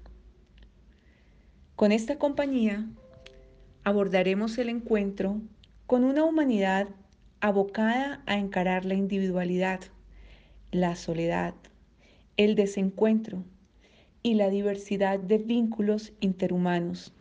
Con 1.75 1.91
esta 1.91 2.17
compañía 2.17 2.87
abordaremos 3.83 4.57
el 4.59 4.69
encuentro 4.69 5.41
con 5.87 6.03
una 6.03 6.23
humanidad 6.23 6.87
abocada 7.39 8.21
a 8.27 8.37
encarar 8.37 8.85
la 8.85 8.93
individualidad, 8.93 9.79
la 10.71 10.95
soledad, 10.95 11.55
el 12.37 12.55
desencuentro 12.55 13.43
y 14.21 14.35
la 14.35 14.49
diversidad 14.49 15.19
de 15.19 15.37
vínculos 15.37 16.13
interhumanos. 16.19 17.13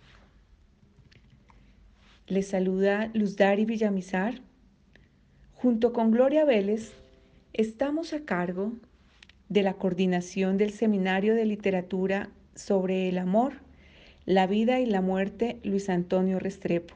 Les 2.27 2.47
saluda 2.47 3.11
Luzdari 3.13 3.67
Villamizar, 3.67 4.41
Junto 5.53 5.93
con 5.93 6.11
Gloria 6.11 6.47
Vélez, 6.47 6.95
estamos 7.53 8.15
a 8.15 8.25
cargo 8.25 8.73
de 9.51 9.63
la 9.63 9.75
coordinación 9.75 10.57
del 10.57 10.71
Seminario 10.71 11.35
de 11.35 11.45
Literatura 11.45 12.31
sobre 12.55 13.11
el 13.11 13.19
Amor, 13.19 13.61
la 14.25 14.47
Vida 14.47 14.81
y 14.81 14.87
la 14.87 15.03
Muerte 15.03 15.61
Luis 15.65 15.91
Antonio 15.91 16.39
Restrepo. 16.39 16.95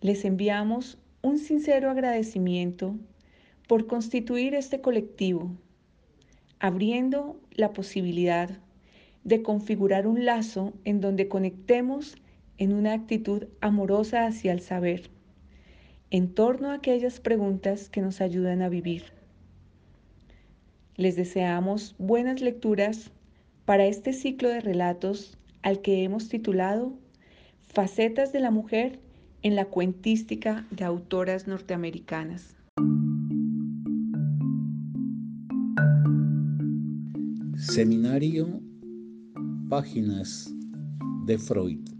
Les 0.00 0.24
enviamos 0.24 0.96
un 1.20 1.36
sincero 1.36 1.90
agradecimiento 1.90 2.96
por 3.68 3.86
constituir 3.86 4.54
este 4.54 4.80
colectivo, 4.80 5.52
abriendo 6.58 7.38
la 7.50 7.74
posibilidad 7.74 8.48
de 9.24 9.42
configurar 9.42 10.06
un 10.06 10.24
lazo 10.24 10.72
en 10.84 11.02
donde 11.02 11.28
conectemos 11.28 12.16
en 12.62 12.72
una 12.72 12.92
actitud 12.92 13.46
amorosa 13.60 14.24
hacia 14.24 14.52
el 14.52 14.60
saber, 14.60 15.10
en 16.12 16.32
torno 16.32 16.70
a 16.70 16.74
aquellas 16.74 17.18
preguntas 17.18 17.88
que 17.88 18.00
nos 18.00 18.20
ayudan 18.20 18.62
a 18.62 18.68
vivir. 18.68 19.06
Les 20.94 21.16
deseamos 21.16 21.96
buenas 21.98 22.40
lecturas 22.40 23.10
para 23.64 23.86
este 23.86 24.12
ciclo 24.12 24.48
de 24.48 24.60
relatos 24.60 25.36
al 25.62 25.80
que 25.80 26.04
hemos 26.04 26.28
titulado 26.28 26.92
Facetas 27.66 28.32
de 28.32 28.38
la 28.38 28.52
Mujer 28.52 29.00
en 29.42 29.56
la 29.56 29.64
cuentística 29.64 30.64
de 30.70 30.84
autoras 30.84 31.48
norteamericanas. 31.48 32.54
Seminario 37.56 38.60
Páginas 39.68 40.48
de 41.26 41.38
Freud. 41.38 41.91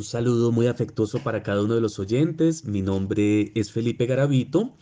Un 0.00 0.04
saludo 0.04 0.50
muy 0.50 0.66
afectuoso 0.66 1.22
para 1.22 1.42
cada 1.42 1.62
uno 1.62 1.74
de 1.74 1.82
los 1.82 1.98
oyentes. 1.98 2.64
Mi 2.64 2.80
nombre 2.80 3.52
es 3.54 3.70
Felipe 3.70 4.06
Garavito 4.06 4.74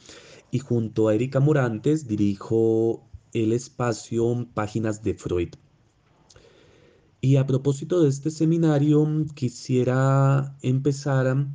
y 0.52 0.60
junto 0.60 1.08
a 1.08 1.14
Erika 1.16 1.40
Morantes 1.40 2.06
dirijo 2.06 3.04
el 3.32 3.52
espacio 3.52 4.46
Páginas 4.54 5.02
de 5.02 5.14
Freud. 5.14 5.48
Y 7.20 7.34
a 7.34 7.46
propósito 7.48 8.00
de 8.00 8.10
este 8.10 8.30
seminario, 8.30 9.04
quisiera 9.34 10.56
empezar 10.62 11.48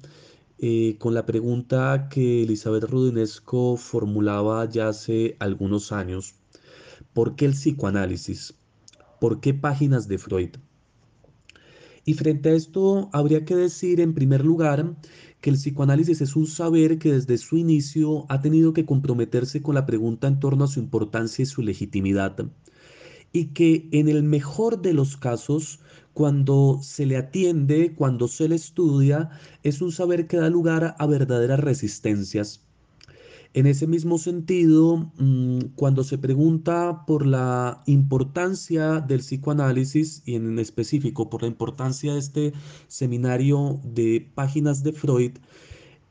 eh, 0.60 0.98
con 1.00 1.14
la 1.14 1.26
pregunta 1.26 2.10
que 2.10 2.44
Elizabeth 2.44 2.84
Rudinesco 2.84 3.78
formulaba 3.78 4.68
ya 4.68 4.90
hace 4.90 5.38
algunos 5.40 5.94
años. 5.94 6.36
¿Por 7.14 7.38
qué 7.38 7.46
el 7.46 7.54
psicoanálisis? 7.54 8.56
¿Por 9.22 9.40
qué 9.40 9.54
páginas 9.54 10.10
de 10.10 10.18
Freud? 10.18 10.50
Y 12.06 12.16
frente 12.16 12.50
a 12.50 12.54
esto, 12.54 13.10
habría 13.14 13.46
que 13.46 13.56
decir 13.56 14.02
en 14.02 14.14
primer 14.14 14.44
lugar 14.44 14.96
que 15.40 15.50
el 15.50 15.56
psicoanálisis 15.56 16.22
es 16.22 16.36
un 16.36 16.48
saber 16.48 17.00
que 17.00 17.14
desde 17.14 17.38
su 17.38 17.58
inicio 17.58 18.26
ha 18.30 18.42
tenido 18.42 18.74
que 18.74 18.86
comprometerse 18.86 19.62
con 19.62 19.76
la 19.76 19.86
pregunta 19.86 20.28
en 20.28 20.40
torno 20.40 20.66
a 20.66 20.68
su 20.68 20.80
importancia 20.80 21.44
y 21.44 21.46
su 21.46 21.62
legitimidad. 21.62 22.36
Y 23.32 23.48
que 23.48 23.88
en 23.92 24.10
el 24.10 24.24
mejor 24.24 24.82
de 24.82 24.94
los 24.94 25.18
casos, 25.18 25.80
cuando 26.14 26.80
se 26.82 27.06
le 27.06 27.18
atiende, 27.18 27.94
cuando 27.96 28.28
se 28.28 28.48
le 28.48 28.56
estudia, 28.56 29.30
es 29.64 29.82
un 29.82 29.92
saber 29.92 30.28
que 30.28 30.38
da 30.38 30.50
lugar 30.50 30.96
a 31.00 31.08
verdaderas 31.08 31.60
resistencias 31.60 32.64
en 33.54 33.68
ese 33.68 33.86
mismo 33.88 34.18
sentido, 34.18 35.12
mm, 35.18 35.60
cuando 35.76 36.04
se 36.04 36.18
pregunta 36.18 37.06
por 37.06 37.26
la 37.26 37.84
importancia 37.86 39.00
del 39.00 39.20
psicoanálisis 39.20 40.24
y 40.26 40.36
en 40.36 40.58
específico 40.58 41.30
por 41.30 41.44
la 41.44 41.48
importancia 41.50 42.14
de 42.14 42.20
este 42.20 42.54
seminario 42.88 43.80
de 43.84 44.28
páginas 44.34 44.84
de 44.84 44.94
Freud, 44.94 45.34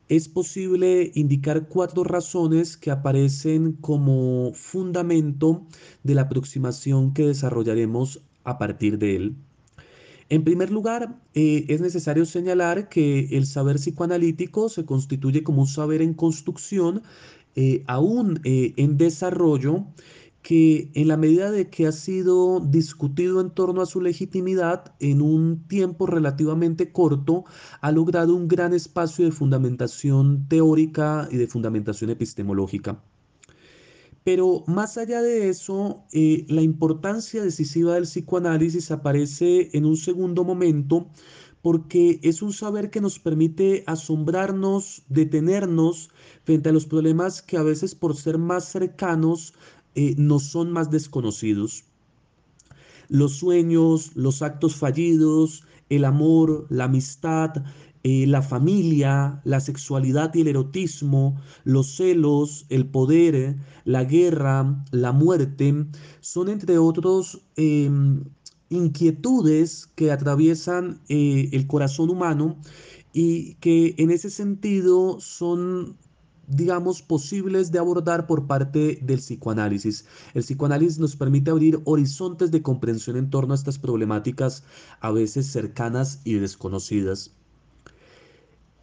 es 0.07 0.29
posible 0.29 1.11
indicar 1.15 1.67
cuatro 1.67 2.03
razones 2.03 2.77
que 2.77 2.91
aparecen 2.91 3.73
como 3.73 4.51
fundamento 4.53 5.65
de 6.03 6.15
la 6.15 6.23
aproximación 6.23 7.13
que 7.13 7.27
desarrollaremos 7.27 8.21
a 8.43 8.57
partir 8.57 8.97
de 8.99 9.15
él. 9.15 9.35
En 10.29 10.43
primer 10.43 10.71
lugar, 10.71 11.19
eh, 11.33 11.65
es 11.67 11.81
necesario 11.81 12.25
señalar 12.25 12.89
que 12.89 13.37
el 13.37 13.45
saber 13.45 13.75
psicoanalítico 13.77 14.69
se 14.69 14.85
constituye 14.85 15.43
como 15.43 15.61
un 15.61 15.67
saber 15.67 16.01
en 16.01 16.13
construcción, 16.13 17.03
eh, 17.55 17.83
aún 17.87 18.39
eh, 18.43 18.73
en 18.77 18.97
desarrollo, 18.97 19.85
que 20.41 20.91
en 20.93 21.07
la 21.07 21.17
medida 21.17 21.51
de 21.51 21.69
que 21.69 21.87
ha 21.87 21.91
sido 21.91 22.59
discutido 22.59 23.39
en 23.41 23.51
torno 23.51 23.81
a 23.81 23.85
su 23.85 24.01
legitimidad 24.01 24.93
en 24.99 25.21
un 25.21 25.67
tiempo 25.67 26.05
relativamente 26.05 26.91
corto, 26.91 27.45
ha 27.79 27.91
logrado 27.91 28.35
un 28.35 28.47
gran 28.47 28.73
espacio 28.73 29.25
de 29.25 29.31
fundamentación 29.31 30.47
teórica 30.49 31.29
y 31.31 31.37
de 31.37 31.47
fundamentación 31.47 32.09
epistemológica. 32.09 33.01
Pero 34.23 34.63
más 34.67 34.97
allá 34.97 35.21
de 35.21 35.49
eso, 35.49 36.03
eh, 36.13 36.45
la 36.47 36.61
importancia 36.61 37.43
decisiva 37.43 37.95
del 37.95 38.03
psicoanálisis 38.03 38.91
aparece 38.91 39.69
en 39.73 39.85
un 39.85 39.97
segundo 39.97 40.43
momento 40.43 41.09
porque 41.61 42.19
es 42.23 42.41
un 42.41 42.51
saber 42.51 42.89
que 42.89 42.99
nos 42.99 43.19
permite 43.19 43.83
asombrarnos, 43.87 45.03
detenernos 45.07 46.09
frente 46.43 46.69
a 46.69 46.73
los 46.73 46.85
problemas 46.85 47.41
que 47.41 47.57
a 47.57 47.63
veces 47.63 47.95
por 47.95 48.17
ser 48.17 48.37
más 48.37 48.65
cercanos 48.65 49.53
eh, 49.95 50.13
nos 50.17 50.43
son 50.43 50.71
más 50.71 50.91
desconocidos. 50.91 51.85
Los 53.07 53.37
sueños, 53.37 54.11
los 54.15 54.41
actos 54.41 54.75
fallidos, 54.75 55.63
el 55.89 56.03
amor, 56.03 56.65
la 56.69 56.85
amistad, 56.85 57.63
eh, 58.03 58.27
la 58.27 58.41
familia, 58.41 59.41
la 59.45 59.61
sexualidad 59.61 60.33
y 60.35 60.41
el 60.41 60.49
erotismo, 60.49 61.39
los 61.63 61.95
celos, 61.95 62.65
el 62.69 62.85
poder, 62.85 63.55
la 63.85 64.03
guerra, 64.03 64.83
la 64.91 65.13
muerte, 65.13 65.85
son 66.19 66.49
entre 66.49 66.77
otros 66.77 67.41
em, 67.55 68.25
inquietudes 68.69 69.87
que 69.95 70.11
atraviesan 70.11 70.99
eh, 71.07 71.49
el 71.53 71.65
corazón 71.65 72.09
humano 72.09 72.57
y 73.13 73.55
que 73.55 73.95
en 73.97 74.11
ese 74.11 74.29
sentido 74.29 75.21
son 75.21 75.95
digamos, 76.47 77.01
posibles 77.01 77.71
de 77.71 77.79
abordar 77.79 78.27
por 78.27 78.47
parte 78.47 78.99
del 79.01 79.19
psicoanálisis. 79.19 80.05
El 80.33 80.43
psicoanálisis 80.43 80.99
nos 80.99 81.15
permite 81.15 81.51
abrir 81.51 81.81
horizontes 81.85 82.51
de 82.51 82.61
comprensión 82.61 83.15
en 83.15 83.29
torno 83.29 83.53
a 83.53 83.55
estas 83.55 83.79
problemáticas 83.79 84.63
a 84.99 85.11
veces 85.11 85.47
cercanas 85.47 86.19
y 86.25 86.33
desconocidas. 86.33 87.31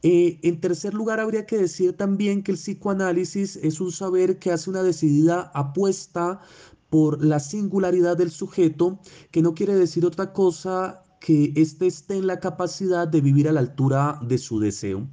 Eh, 0.02 0.38
en 0.42 0.60
tercer 0.60 0.94
lugar, 0.94 1.20
habría 1.20 1.44
que 1.46 1.58
decir 1.58 1.94
también 1.94 2.42
que 2.42 2.52
el 2.52 2.58
psicoanálisis 2.58 3.56
es 3.56 3.80
un 3.80 3.92
saber 3.92 4.38
que 4.38 4.50
hace 4.50 4.70
una 4.70 4.82
decidida 4.82 5.50
apuesta 5.54 6.40
por 6.88 7.22
la 7.24 7.38
singularidad 7.38 8.16
del 8.16 8.30
sujeto, 8.30 8.98
que 9.30 9.42
no 9.42 9.54
quiere 9.54 9.74
decir 9.74 10.06
otra 10.06 10.32
cosa 10.32 11.04
que 11.20 11.52
éste 11.54 11.86
esté 11.86 12.16
en 12.16 12.26
la 12.26 12.40
capacidad 12.40 13.06
de 13.06 13.20
vivir 13.20 13.48
a 13.48 13.52
la 13.52 13.60
altura 13.60 14.18
de 14.22 14.38
su 14.38 14.58
deseo. 14.58 15.06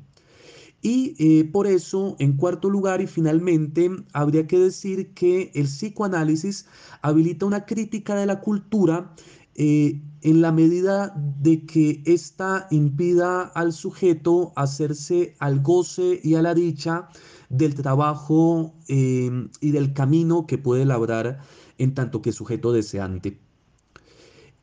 Y 0.82 1.16
eh, 1.20 1.44
por 1.44 1.68
eso, 1.68 2.16
en 2.20 2.38
cuarto 2.38 2.70
lugar 2.70 3.02
y 3.02 3.08
finalmente, 3.08 3.90
habría 4.14 4.48
que 4.48 4.60
decir 4.60 5.14
que 5.14 5.52
el 5.54 5.66
psicoanálisis 5.66 6.66
habilita 7.02 7.46
una 7.46 7.66
crítica 7.66 8.16
de 8.16 8.26
la 8.26 8.40
cultura 8.40 9.14
eh, 9.58 10.02
en 10.22 10.42
la 10.42 10.52
medida 10.52 11.14
de 11.16 11.66
que 11.66 12.02
ésta 12.06 12.68
impida 12.70 13.42
al 13.42 13.74
sujeto 13.74 14.54
hacerse 14.56 15.36
al 15.40 15.62
goce 15.62 16.20
y 16.24 16.36
a 16.36 16.42
la 16.42 16.54
dicha 16.54 17.10
del 17.50 17.76
trabajo 17.76 18.76
eh, 18.88 19.48
y 19.60 19.72
del 19.72 19.94
camino 19.94 20.46
que 20.46 20.58
puede 20.58 20.86
labrar 20.86 21.40
en 21.78 21.94
tanto 21.94 22.22
que 22.22 22.32
sujeto 22.32 22.72
deseante. 22.72 23.40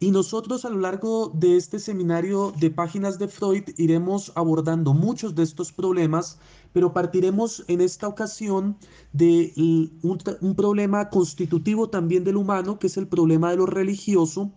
Y 0.01 0.11
nosotros 0.11 0.65
a 0.65 0.71
lo 0.71 0.81
largo 0.81 1.33
de 1.35 1.57
este 1.57 1.79
seminario 1.79 2.53
de 2.61 2.71
páginas 2.71 3.19
de 3.19 3.29
Freud 3.29 3.65
iremos 3.77 4.33
abordando 4.35 4.93
muchos 4.93 5.35
de 5.35 5.45
estos 5.45 5.73
problemas, 5.73 6.39
pero 6.75 6.93
partiremos 6.93 7.65
en 7.69 7.81
esta 7.81 8.09
ocasión 8.09 8.77
de 9.13 9.53
un, 10.03 10.55
problema 10.57 11.09
constitutivo 11.09 11.89
también 11.89 12.25
del 12.25 12.37
humano, 12.37 12.81
que 12.81 12.89
es 12.89 12.97
el 12.97 13.07
problema 13.07 13.53
de 13.53 13.59
lo 13.59 13.67
religioso. 13.67 14.51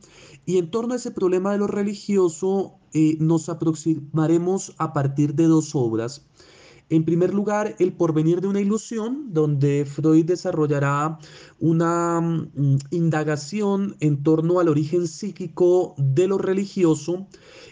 Y 0.43 0.57
en 0.57 0.71
torno 0.71 0.93
a 0.93 0.97
ese 0.97 1.11
problema 1.11 1.51
de 1.51 1.59
lo 1.59 1.67
religioso 1.67 2.79
eh, 2.93 3.17
nos 3.19 3.49
aproximaremos 3.49 4.73
a 4.79 4.93
partir 4.93 5.35
de 5.35 5.43
dos 5.43 5.75
obras. 5.75 6.25
En 6.89 7.03
primer 7.03 7.33
lugar, 7.33 7.75
El 7.79 7.91
porvenir 7.91 8.39
de 8.39 8.47
una 8.47 8.61
ilusión, 8.61 9.33
donde 9.33 9.85
Freud 9.85 10.23
desarrollará 10.23 11.19
una 11.59 12.21
mm, 12.21 12.77
indagación 12.91 13.97
en 13.99 14.23
torno 14.23 14.61
al 14.61 14.69
origen 14.69 15.05
psíquico 15.07 15.95
de 15.97 16.29
lo 16.29 16.37
religioso. 16.37 17.27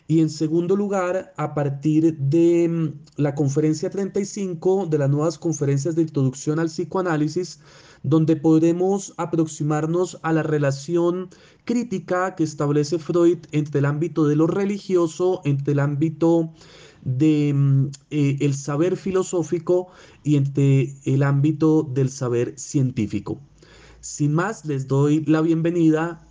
Y 0.07 0.19
en 0.19 0.29
segundo 0.29 0.75
lugar, 0.75 1.33
a 1.37 1.53
partir 1.53 2.17
de 2.17 2.67
mm, 2.67 3.21
la 3.21 3.35
conferencia 3.35 3.89
35 3.89 4.87
de 4.87 4.97
las 4.97 5.09
nuevas 5.09 5.39
conferencias 5.39 5.95
de 5.95 6.01
introducción 6.01 6.59
al 6.59 6.67
psicoanálisis, 6.67 7.61
donde 8.03 8.35
podremos 8.35 9.13
aproximarnos 9.15 10.19
a 10.23 10.33
la 10.33 10.43
relación 10.43 11.29
crítica 11.63 12.35
que 12.35 12.43
establece 12.43 12.99
Freud 12.99 13.39
entre 13.53 13.79
el 13.79 13.85
ámbito 13.85 14.27
de 14.27 14.35
lo 14.35 14.45
religioso, 14.45 15.39
entre 15.45 15.71
el 15.71 15.79
ámbito 15.79 16.53
de 17.05 17.53
mm, 17.53 17.85
eh, 18.09 18.37
el 18.41 18.53
saber 18.53 18.97
filosófico 18.97 19.87
y 20.23 20.35
entre 20.35 20.93
el 21.05 21.23
ámbito 21.23 21.83
del 21.83 22.09
saber 22.09 22.59
científico. 22.59 23.39
Sin 24.01 24.33
más, 24.33 24.65
les 24.65 24.87
doy 24.87 25.23
la 25.25 25.41
bienvenida. 25.41 26.27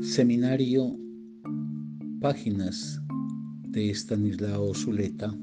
Seminario 0.00 0.96
Páginas 2.20 3.00
de 3.68 3.90
Estanislao 3.90 4.74
Zuleta. 4.74 5.34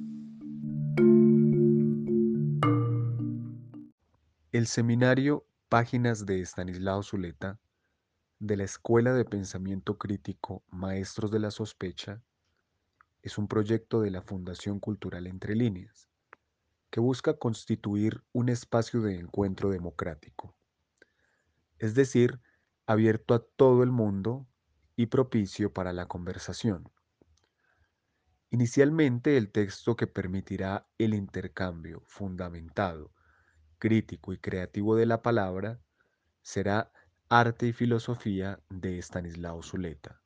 El 4.52 4.67
seminario 4.67 5.45
Páginas 5.69 6.26
de 6.26 6.41
Estanislao 6.41 7.04
Zuleta 7.04 7.60
de 8.39 8.56
la 8.56 8.63
Escuela 8.63 9.13
de 9.13 9.25
Pensamiento 9.25 9.97
Crítico 9.97 10.63
Maestros 10.69 11.30
de 11.30 11.39
la 11.39 11.52
Sospecha 11.52 12.23
es 13.21 13.38
un 13.38 13.49
proyecto 13.49 13.99
de 13.99 14.12
la 14.12 14.21
Fundación 14.21 14.80
Cultural 14.80 15.28
Entre 15.28 15.56
Líneas 15.56 16.08
que 16.89 17.02
busca 17.02 17.38
constituir 17.38 18.23
un 18.32 18.47
espacio 18.47 19.02
de 19.02 19.19
encuentro 19.19 19.69
democrático, 19.69 20.56
es 21.80 21.95
decir, 21.95 22.39
abierto 22.86 23.34
a 23.34 23.43
todo 23.43 23.84
el 23.84 23.91
mundo 23.91 24.47
y 24.95 25.08
propicio 25.08 25.73
para 25.73 25.91
la 25.91 26.08
conversación. 26.08 26.89
Inicialmente 28.52 29.36
el 29.36 29.52
texto 29.52 29.97
que 29.97 30.08
permitirá 30.08 30.88
el 30.97 31.13
intercambio 31.13 32.04
fundamentado, 32.06 33.12
crítico 33.80 34.32
y 34.32 34.38
creativo 34.38 34.95
de 34.95 35.06
la 35.06 35.21
palabra 35.21 35.82
será 36.41 36.91
Arte 37.31 37.67
y 37.67 37.73
Filosofía 37.73 38.59
de 38.71 38.97
Estanislao 38.97 39.61
Zuleta. 39.61 40.19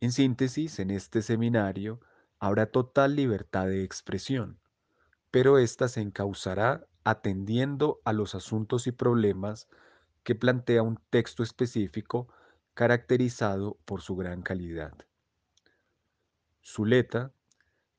En 0.00 0.10
síntesis, 0.10 0.80
en 0.80 0.90
este 0.90 1.22
seminario 1.22 2.00
habrá 2.40 2.66
total 2.66 3.14
libertad 3.14 3.68
de 3.68 3.84
expresión, 3.84 4.58
pero 5.30 5.58
ésta 5.58 5.86
se 5.86 6.00
encauzará 6.00 6.88
atendiendo 7.04 8.00
a 8.04 8.12
los 8.12 8.34
asuntos 8.34 8.88
y 8.88 8.90
problemas 8.90 9.68
que 10.24 10.34
plantea 10.34 10.82
un 10.82 10.98
texto 11.10 11.44
específico 11.44 12.26
caracterizado 12.74 13.78
por 13.84 14.02
su 14.02 14.16
gran 14.16 14.42
calidad. 14.42 14.92
Zuleta, 16.64 17.30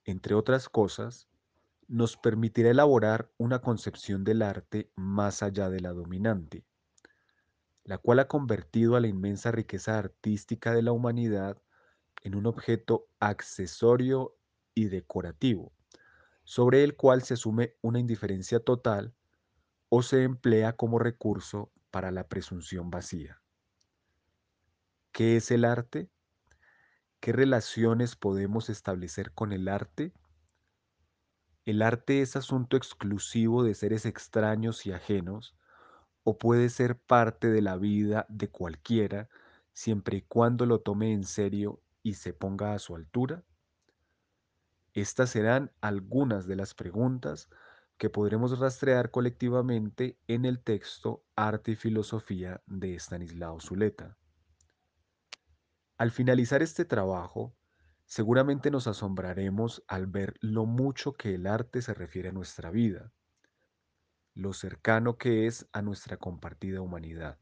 entre 0.04 0.36
otras 0.36 0.68
cosas, 0.68 1.30
nos 1.88 2.18
permitirá 2.18 2.72
elaborar 2.72 3.32
una 3.38 3.60
concepción 3.60 4.26
del 4.26 4.42
arte 4.42 4.92
más 4.98 5.42
allá 5.42 5.70
de 5.70 5.80
la 5.80 5.94
dominante, 5.94 6.66
la 7.88 7.98
cual 7.98 8.20
ha 8.20 8.28
convertido 8.28 8.98
a 8.98 9.00
la 9.00 9.08
inmensa 9.08 9.50
riqueza 9.50 9.98
artística 9.98 10.74
de 10.74 10.82
la 10.82 10.92
humanidad 10.92 11.58
en 12.22 12.36
un 12.36 12.46
objeto 12.46 13.08
accesorio 13.22 14.36
y 14.76 14.90
decorativo, 14.90 15.72
sobre 16.44 16.84
el 16.84 16.98
cual 16.98 17.24
se 17.24 17.36
asume 17.36 17.76
una 17.82 18.00
indiferencia 18.00 18.60
total 18.60 19.16
o 19.88 20.04
se 20.04 20.24
emplea 20.24 20.74
como 20.74 21.00
recurso 21.00 21.72
para 21.90 22.12
la 22.12 22.28
presunción 22.28 22.92
vacía. 22.92 23.42
¿Qué 25.14 25.38
es 25.38 25.50
el 25.50 25.64
arte? 25.64 26.10
¿Qué 27.22 27.32
relaciones 27.32 28.18
podemos 28.18 28.70
establecer 28.70 29.32
con 29.32 29.54
el 29.54 29.70
arte? 29.70 30.12
El 31.64 31.82
arte 31.82 32.22
es 32.22 32.36
asunto 32.36 32.76
exclusivo 32.76 33.64
de 33.64 33.76
seres 33.76 34.06
extraños 34.06 34.86
y 34.86 34.92
ajenos 34.92 35.56
o 36.30 36.38
puede 36.38 36.68
ser 36.68 37.00
parte 37.00 37.48
de 37.48 37.62
la 37.62 37.78
vida 37.78 38.26
de 38.28 38.50
cualquiera 38.50 39.30
siempre 39.72 40.18
y 40.18 40.22
cuando 40.24 40.66
lo 40.66 40.82
tome 40.82 41.14
en 41.14 41.24
serio 41.24 41.82
y 42.04 42.16
se 42.16 42.34
ponga 42.34 42.74
a 42.74 42.80
su 42.80 42.98
altura? 42.98 43.46
Estas 44.92 45.30
serán 45.30 45.72
algunas 45.80 46.46
de 46.46 46.58
las 46.58 46.74
preguntas 46.74 47.48
que 47.98 48.10
podremos 48.10 48.60
rastrear 48.60 49.10
colectivamente 49.10 50.20
en 50.28 50.44
el 50.44 50.62
texto 50.62 51.24
Arte 51.38 51.72
y 51.72 51.76
Filosofía 51.78 52.62
de 52.66 52.96
Estanislao 52.96 53.62
Zuleta. 53.62 54.18
Al 55.98 56.12
finalizar 56.12 56.62
este 56.62 56.84
trabajo, 56.84 57.56
seguramente 58.06 58.70
nos 58.70 58.88
asombraremos 58.88 59.82
al 59.88 60.08
ver 60.08 60.34
lo 60.42 60.66
mucho 60.66 61.14
que 61.14 61.36
el 61.36 61.48
arte 61.48 61.82
se 61.82 61.94
refiere 61.94 62.28
a 62.28 62.34
nuestra 62.34 62.70
vida 62.70 63.14
lo 64.38 64.54
cercano 64.54 65.18
que 65.18 65.48
es 65.48 65.68
a 65.74 65.82
nuestra 65.82 66.18
compartida 66.18 66.82
humanidad. 66.82 67.40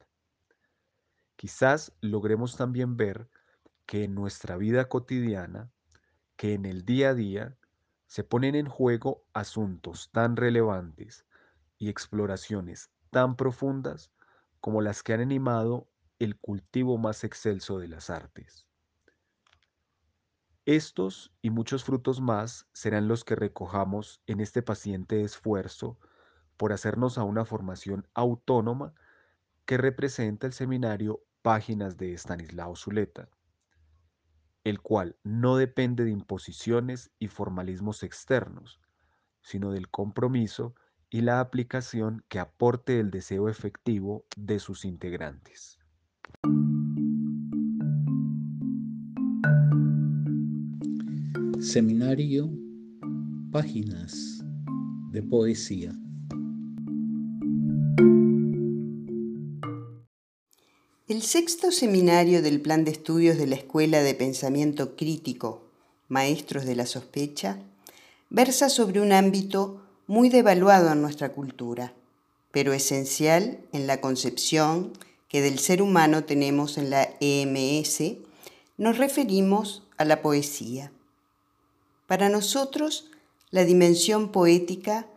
Quizás 1.35 1.91
logremos 1.99 2.55
también 2.55 2.95
ver 2.95 3.29
que 3.85 4.05
en 4.05 4.15
nuestra 4.15 4.55
vida 4.55 4.87
cotidiana, 4.87 5.69
que 6.37 6.53
en 6.53 6.65
el 6.65 6.85
día 6.85 7.09
a 7.09 7.13
día, 7.13 7.57
se 8.07 8.23
ponen 8.23 8.55
en 8.55 8.67
juego 8.67 9.25
asuntos 9.33 10.09
tan 10.11 10.37
relevantes 10.37 11.25
y 11.77 11.89
exploraciones 11.89 12.91
tan 13.11 13.35
profundas 13.35 14.11
como 14.61 14.81
las 14.81 15.03
que 15.03 15.13
han 15.13 15.19
animado 15.19 15.89
el 16.17 16.39
cultivo 16.39 16.97
más 16.97 17.25
excelso 17.25 17.77
de 17.77 17.89
las 17.89 18.09
artes. 18.09 18.65
Estos 20.65 21.33
y 21.41 21.49
muchos 21.49 21.83
frutos 21.83 22.21
más 22.21 22.67
serán 22.71 23.09
los 23.09 23.25
que 23.25 23.35
recojamos 23.35 24.21
en 24.27 24.39
este 24.39 24.61
paciente 24.61 25.21
esfuerzo 25.21 25.99
por 26.57 26.73
hacernos 26.73 27.17
a 27.17 27.23
una 27.23 27.45
formación 27.45 28.07
autónoma 28.13 28.93
que 29.65 29.77
representa 29.77 30.47
el 30.47 30.53
seminario 30.53 31.21
Páginas 31.41 31.97
de 31.97 32.13
Estanislao 32.13 32.75
Zuleta, 32.75 33.29
el 34.63 34.81
cual 34.81 35.15
no 35.23 35.57
depende 35.57 36.03
de 36.03 36.11
imposiciones 36.11 37.11
y 37.19 37.27
formalismos 37.27 38.01
externos, 38.01 38.79
sino 39.41 39.71
del 39.71 39.89
compromiso 39.89 40.73
y 41.11 41.21
la 41.21 41.39
aplicación 41.39 42.23
que 42.29 42.39
aporte 42.39 42.99
el 42.99 43.11
deseo 43.11 43.47
efectivo 43.47 44.25
de 44.35 44.59
sus 44.59 44.85
integrantes. 44.85 45.79
Seminario 51.59 52.51
Páginas 53.51 54.43
de 55.11 55.23
Poesía. 55.23 55.93
Sexto 61.25 61.71
seminario 61.71 62.43
del 62.43 62.61
Plan 62.61 62.85
de 62.85 62.91
Estudios 62.91 63.39
de 63.39 63.47
la 63.47 63.55
Escuela 63.55 64.03
de 64.03 64.13
Pensamiento 64.13 64.95
Crítico, 64.95 65.63
Maestros 66.07 66.65
de 66.65 66.75
la 66.75 66.85
Sospecha, 66.85 67.57
versa 68.29 68.69
sobre 68.69 69.01
un 69.01 69.11
ámbito 69.11 69.81
muy 70.05 70.29
devaluado 70.29 70.91
en 70.91 71.01
nuestra 71.01 71.31
cultura, 71.31 71.93
pero 72.51 72.73
esencial 72.73 73.57
en 73.73 73.87
la 73.87 74.01
concepción 74.01 74.93
que 75.27 75.41
del 75.41 75.57
ser 75.57 75.81
humano 75.81 76.25
tenemos 76.25 76.77
en 76.77 76.91
la 76.91 77.09
EMS, 77.19 78.17
nos 78.77 78.99
referimos 78.99 79.81
a 79.97 80.05
la 80.05 80.21
poesía. 80.21 80.91
Para 82.05 82.29
nosotros, 82.29 83.09
la 83.49 83.63
dimensión 83.63 84.31
poética 84.31 85.07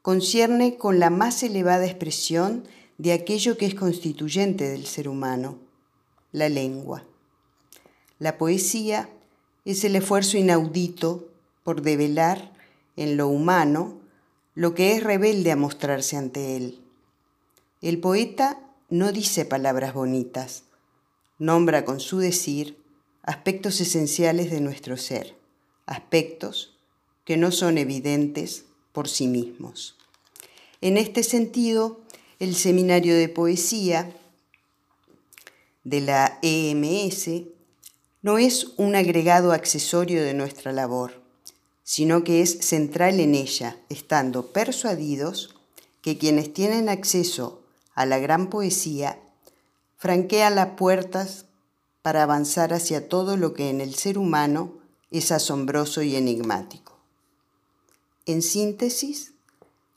concierne 0.00 0.78
con 0.78 0.98
la 0.98 1.10
más 1.10 1.42
elevada 1.42 1.84
expresión 1.84 2.64
de 2.98 3.12
aquello 3.12 3.56
que 3.56 3.66
es 3.66 3.74
constituyente 3.74 4.68
del 4.68 4.84
ser 4.84 5.08
humano, 5.08 5.58
la 6.32 6.48
lengua. 6.48 7.04
La 8.18 8.36
poesía 8.36 9.08
es 9.64 9.84
el 9.84 9.96
esfuerzo 9.96 10.36
inaudito 10.36 11.28
por 11.62 11.82
develar 11.82 12.52
en 12.96 13.16
lo 13.16 13.28
humano 13.28 14.00
lo 14.54 14.74
que 14.74 14.96
es 14.96 15.04
rebelde 15.04 15.52
a 15.52 15.56
mostrarse 15.56 16.16
ante 16.16 16.56
él. 16.56 16.80
El 17.80 18.00
poeta 18.00 18.58
no 18.88 19.12
dice 19.12 19.44
palabras 19.44 19.94
bonitas, 19.94 20.64
nombra 21.38 21.84
con 21.84 22.00
su 22.00 22.18
decir 22.18 22.76
aspectos 23.22 23.80
esenciales 23.80 24.50
de 24.50 24.60
nuestro 24.60 24.96
ser, 24.96 25.36
aspectos 25.86 26.76
que 27.24 27.36
no 27.36 27.52
son 27.52 27.78
evidentes 27.78 28.64
por 28.92 29.06
sí 29.06 29.28
mismos. 29.28 29.96
En 30.80 30.96
este 30.96 31.22
sentido, 31.22 32.00
el 32.38 32.54
seminario 32.54 33.16
de 33.16 33.28
poesía 33.28 34.12
de 35.82 36.00
la 36.00 36.38
EMS 36.42 37.30
no 38.22 38.38
es 38.38 38.68
un 38.76 38.94
agregado 38.94 39.52
accesorio 39.52 40.22
de 40.22 40.34
nuestra 40.34 40.72
labor, 40.72 41.20
sino 41.82 42.22
que 42.22 42.42
es 42.42 42.58
central 42.58 43.18
en 43.20 43.34
ella, 43.34 43.76
estando 43.88 44.52
persuadidos 44.52 45.56
que 46.02 46.18
quienes 46.18 46.52
tienen 46.52 46.88
acceso 46.88 47.62
a 47.94 48.06
la 48.06 48.18
gran 48.18 48.50
poesía 48.50 49.18
franquean 49.96 50.54
las 50.54 50.76
puertas 50.76 51.46
para 52.02 52.22
avanzar 52.22 52.72
hacia 52.72 53.08
todo 53.08 53.36
lo 53.36 53.52
que 53.52 53.70
en 53.70 53.80
el 53.80 53.94
ser 53.94 54.16
humano 54.16 54.74
es 55.10 55.32
asombroso 55.32 56.02
y 56.02 56.14
enigmático. 56.14 56.96
En 58.26 58.42
síntesis, 58.42 59.32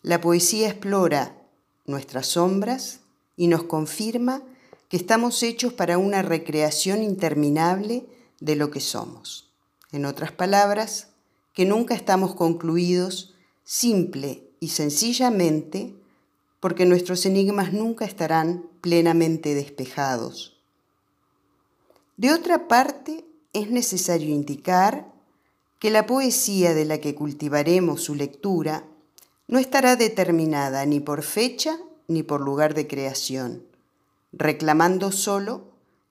la 0.02 0.22
poesía 0.22 0.70
explora 0.70 1.41
nuestras 1.86 2.28
sombras 2.28 3.00
y 3.36 3.48
nos 3.48 3.64
confirma 3.64 4.42
que 4.90 4.98
estamos 4.98 5.42
hechos 5.44 5.74
para 5.74 5.98
una 5.98 6.22
recreación 6.22 7.02
interminable 7.04 8.06
de 8.40 8.56
lo 8.56 8.72
que 8.72 8.82
somos. 8.82 9.50
En 9.92 10.06
otras 10.06 10.32
palabras, 10.32 11.08
que 11.54 11.66
nunca 11.66 11.96
estamos 11.96 12.36
concluidos 12.36 13.34
simple 13.64 14.44
y 14.60 14.70
sencillamente 14.70 15.96
porque 16.60 16.86
nuestros 16.86 17.26
enigmas 17.26 17.74
nunca 17.74 18.06
estarán 18.06 18.70
plenamente 18.82 19.56
despejados. 19.56 20.58
De 22.18 22.32
otra 22.32 22.68
parte, 22.68 23.26
es 23.54 23.70
necesario 23.70 24.30
indicar 24.30 25.12
que 25.80 25.90
la 25.90 26.06
poesía 26.06 26.74
de 26.74 26.86
la 26.86 27.00
que 27.00 27.16
cultivaremos 27.16 28.04
su 28.04 28.14
lectura 28.14 28.86
no 29.52 29.60
estará 29.60 29.98
determinada 29.98 30.84
ni 30.86 31.02
por 31.02 31.24
fecha 31.24 31.78
ni 32.08 32.24
por 32.24 32.40
lugar 32.40 32.74
de 32.74 32.88
creación, 32.88 33.64
reclamando 34.32 35.12
solo 35.12 35.66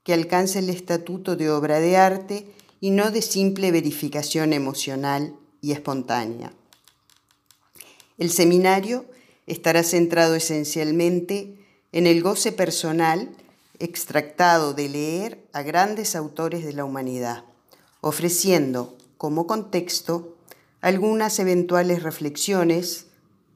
que 0.05 0.13
alcance 0.13 0.59
el 0.59 0.69
estatuto 0.69 1.37
de 1.37 1.51
obra 1.51 1.81
de 1.81 1.97
arte 1.97 2.47
y 2.81 2.91
no 2.91 3.11
de 3.11 3.23
simple 3.23 3.73
verificación 3.73 4.53
emocional 4.53 5.35
y 5.63 5.73
espontánea. 5.73 6.53
El 8.19 8.31
seminario 8.31 9.07
estará 9.47 9.85
centrado 9.85 10.35
esencialmente 10.35 11.57
en 11.93 12.07
el 12.07 12.23
goce 12.23 12.53
personal 12.53 13.31
extractado 13.79 14.75
de 14.75 14.91
leer 14.91 15.49
a 15.55 15.63
grandes 15.63 16.15
autores 16.15 16.63
de 16.63 16.75
la 16.75 16.85
humanidad, 16.85 17.45
ofreciendo 18.03 18.99
como 19.17 19.47
contexto 19.47 20.37
algunas 20.83 21.39
eventuales 21.39 22.03
reflexiones 22.03 23.07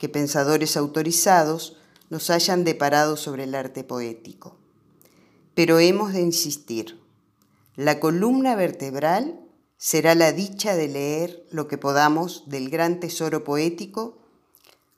que 0.04 0.10
pensadores 0.10 0.76
autorizados 0.76 1.78
nos 2.10 2.28
hayan 2.28 2.62
deparado 2.62 3.16
sobre 3.16 3.44
el 3.44 3.54
arte 3.54 3.84
poético. 3.84 4.54
Pero 5.54 5.78
hemos 5.78 6.12
de 6.12 6.20
insistir, 6.20 7.00
la 7.74 8.00
columna 8.00 8.54
vertebral 8.54 9.40
será 9.78 10.14
la 10.14 10.32
dicha 10.32 10.76
de 10.76 10.88
leer 10.88 11.46
lo 11.50 11.68
que 11.68 11.78
podamos 11.78 12.42
del 12.50 12.68
gran 12.68 13.00
tesoro 13.00 13.44
poético 13.44 14.18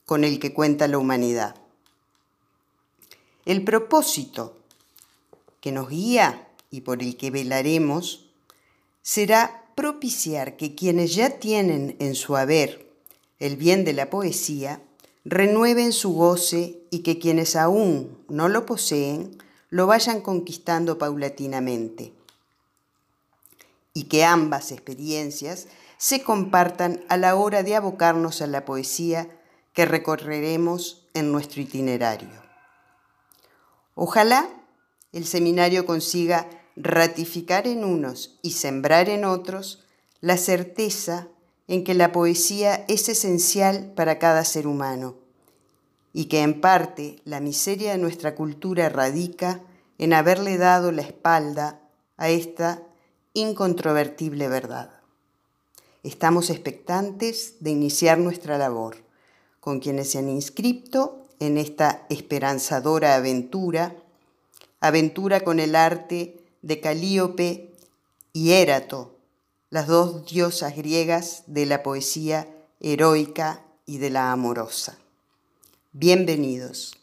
con 0.05 0.25
el 0.25 0.41
que 0.41 0.53
cuenta 0.53 0.89
la 0.89 0.97
humanidad. 0.97 1.55
El 3.45 3.63
propósito 3.63 4.57
que 5.61 5.71
nos 5.71 5.87
guía 5.87 6.49
y 6.69 6.81
por 6.81 7.01
el 7.01 7.15
que 7.15 7.31
velaremos 7.31 8.25
será 9.03 9.71
propiciar 9.73 10.57
que 10.57 10.75
quienes 10.75 11.15
ya 11.15 11.39
tienen 11.39 11.95
en 11.99 12.13
su 12.13 12.35
haber 12.35 12.91
el 13.39 13.55
bien 13.55 13.85
de 13.85 13.93
la 13.93 14.09
poesía, 14.09 14.81
renueven 15.29 15.91
su 15.91 16.13
goce 16.13 16.79
y 16.89 16.99
que 16.99 17.19
quienes 17.19 17.57
aún 17.57 18.17
no 18.29 18.47
lo 18.47 18.65
poseen 18.65 19.37
lo 19.69 19.85
vayan 19.85 20.21
conquistando 20.21 20.97
paulatinamente. 20.97 22.13
Y 23.93 24.05
que 24.05 24.23
ambas 24.23 24.71
experiencias 24.71 25.67
se 25.97 26.23
compartan 26.23 27.03
a 27.09 27.17
la 27.17 27.35
hora 27.35 27.61
de 27.63 27.75
abocarnos 27.75 28.41
a 28.41 28.47
la 28.47 28.63
poesía 28.63 29.27
que 29.73 29.85
recorreremos 29.85 31.05
en 31.13 31.33
nuestro 31.33 31.61
itinerario. 31.61 32.41
Ojalá 33.95 34.47
el 35.11 35.25
seminario 35.25 35.85
consiga 35.85 36.47
ratificar 36.77 37.67
en 37.67 37.83
unos 37.83 38.39
y 38.43 38.51
sembrar 38.51 39.09
en 39.09 39.25
otros 39.25 39.83
la 40.21 40.37
certeza 40.37 41.27
en 41.67 41.83
que 41.83 41.93
la 41.93 42.11
poesía 42.11 42.85
es 42.87 43.09
esencial 43.09 43.91
para 43.95 44.19
cada 44.19 44.45
ser 44.45 44.67
humano 44.67 45.15
y 46.13 46.25
que 46.25 46.41
en 46.41 46.61
parte 46.61 47.17
la 47.25 47.39
miseria 47.39 47.91
de 47.91 47.97
nuestra 47.97 48.35
cultura 48.35 48.89
radica 48.89 49.61
en 49.97 50.13
haberle 50.13 50.57
dado 50.57 50.91
la 50.91 51.01
espalda 51.01 51.79
a 52.17 52.29
esta 52.29 52.81
incontrovertible 53.33 54.47
verdad. 54.47 54.91
Estamos 56.03 56.49
expectantes 56.49 57.55
de 57.59 57.71
iniciar 57.71 58.17
nuestra 58.17 58.57
labor 58.57 58.97
con 59.59 59.79
quienes 59.79 60.11
se 60.11 60.19
han 60.19 60.29
inscrito 60.29 61.25
en 61.39 61.57
esta 61.57 62.05
esperanzadora 62.09 63.15
aventura, 63.15 63.95
aventura 64.79 65.41
con 65.41 65.59
el 65.59 65.75
arte 65.75 66.43
de 66.61 66.79
Calíope 66.79 67.73
y 68.33 68.51
Érato, 68.53 69.16
las 69.69 69.87
dos 69.87 70.25
diosas 70.25 70.75
griegas 70.75 71.43
de 71.47 71.65
la 71.65 71.83
poesía 71.83 72.47
heroica 72.79 73.63
y 73.85 73.97
de 73.97 74.09
la 74.09 74.31
amorosa. 74.31 74.97
Bienvenidos. 75.91 76.97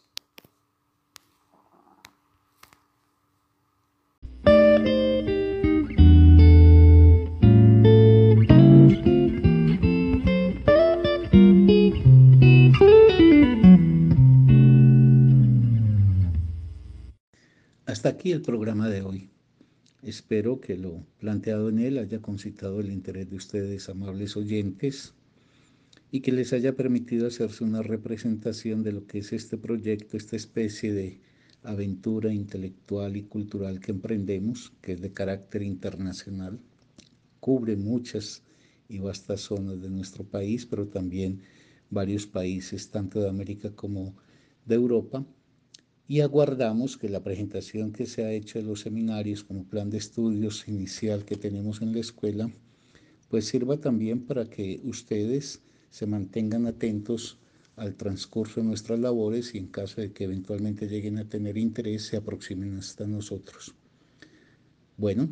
aquí 18.05 18.31
el 18.31 18.41
programa 18.41 18.87
de 18.87 19.01
hoy. 19.01 19.34
Espero 20.05 20.61
que 20.61 20.77
lo 20.77 21.03
planteado 21.17 21.69
en 21.69 21.79
él 21.79 21.97
haya 21.97 22.21
concitado 22.21 22.79
el 22.79 22.91
interés 22.91 23.27
de 23.27 23.37
ustedes, 23.37 23.89
amables 23.89 24.37
oyentes, 24.37 25.15
y 26.11 26.19
que 26.19 26.31
les 26.31 26.53
haya 26.53 26.75
permitido 26.75 27.25
hacerse 27.25 27.63
una 27.63 27.81
representación 27.81 28.83
de 28.83 28.91
lo 28.91 29.07
que 29.07 29.17
es 29.17 29.33
este 29.33 29.57
proyecto, 29.57 30.15
esta 30.15 30.35
especie 30.35 30.93
de 30.93 31.19
aventura 31.63 32.31
intelectual 32.31 33.17
y 33.17 33.23
cultural 33.23 33.79
que 33.79 33.93
emprendemos, 33.93 34.73
que 34.79 34.91
es 34.91 35.01
de 35.01 35.11
carácter 35.11 35.63
internacional, 35.63 36.59
cubre 37.39 37.75
muchas 37.75 38.43
y 38.87 38.99
vastas 38.99 39.41
zonas 39.41 39.81
de 39.81 39.89
nuestro 39.89 40.23
país, 40.23 40.67
pero 40.67 40.85
también 40.85 41.41
varios 41.89 42.27
países, 42.27 42.91
tanto 42.91 43.21
de 43.21 43.29
América 43.29 43.71
como 43.71 44.15
de 44.67 44.75
Europa, 44.75 45.25
y 46.07 46.21
aguardamos 46.21 46.97
que 46.97 47.09
la 47.09 47.23
presentación 47.23 47.91
que 47.91 48.05
se 48.05 48.25
ha 48.25 48.31
hecho 48.31 48.59
de 48.59 48.65
los 48.65 48.81
seminarios 48.81 49.43
como 49.43 49.65
plan 49.65 49.89
de 49.89 49.97
estudios 49.97 50.67
inicial 50.67 51.25
que 51.25 51.35
tenemos 51.35 51.81
en 51.81 51.93
la 51.93 51.99
escuela, 51.99 52.51
pues 53.29 53.45
sirva 53.45 53.77
también 53.77 54.25
para 54.25 54.45
que 54.45 54.81
ustedes 54.83 55.63
se 55.89 56.05
mantengan 56.05 56.67
atentos 56.67 57.39
al 57.75 57.95
transcurso 57.95 58.61
de 58.61 58.67
nuestras 58.67 58.99
labores 58.99 59.55
y 59.55 59.57
en 59.57 59.67
caso 59.67 59.99
de 59.99 60.11
que 60.13 60.25
eventualmente 60.25 60.87
lleguen 60.87 61.17
a 61.17 61.27
tener 61.27 61.57
interés 61.57 62.03
se 62.03 62.17
aproximen 62.17 62.77
hasta 62.77 63.07
nosotros. 63.07 63.73
Bueno, 64.97 65.27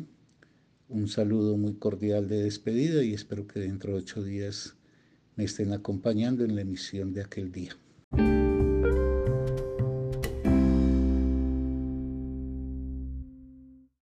un 0.88 1.08
saludo 1.08 1.56
muy 1.56 1.74
cordial 1.74 2.28
de 2.28 2.42
despedida 2.42 3.02
y 3.02 3.14
espero 3.14 3.46
que 3.46 3.60
dentro 3.60 3.92
de 3.92 4.00
ocho 4.00 4.22
días 4.22 4.76
me 5.36 5.44
estén 5.44 5.72
acompañando 5.72 6.44
en 6.44 6.54
la 6.54 6.62
emisión 6.62 7.12
de 7.14 7.22
aquel 7.22 7.50
día. 7.50 7.76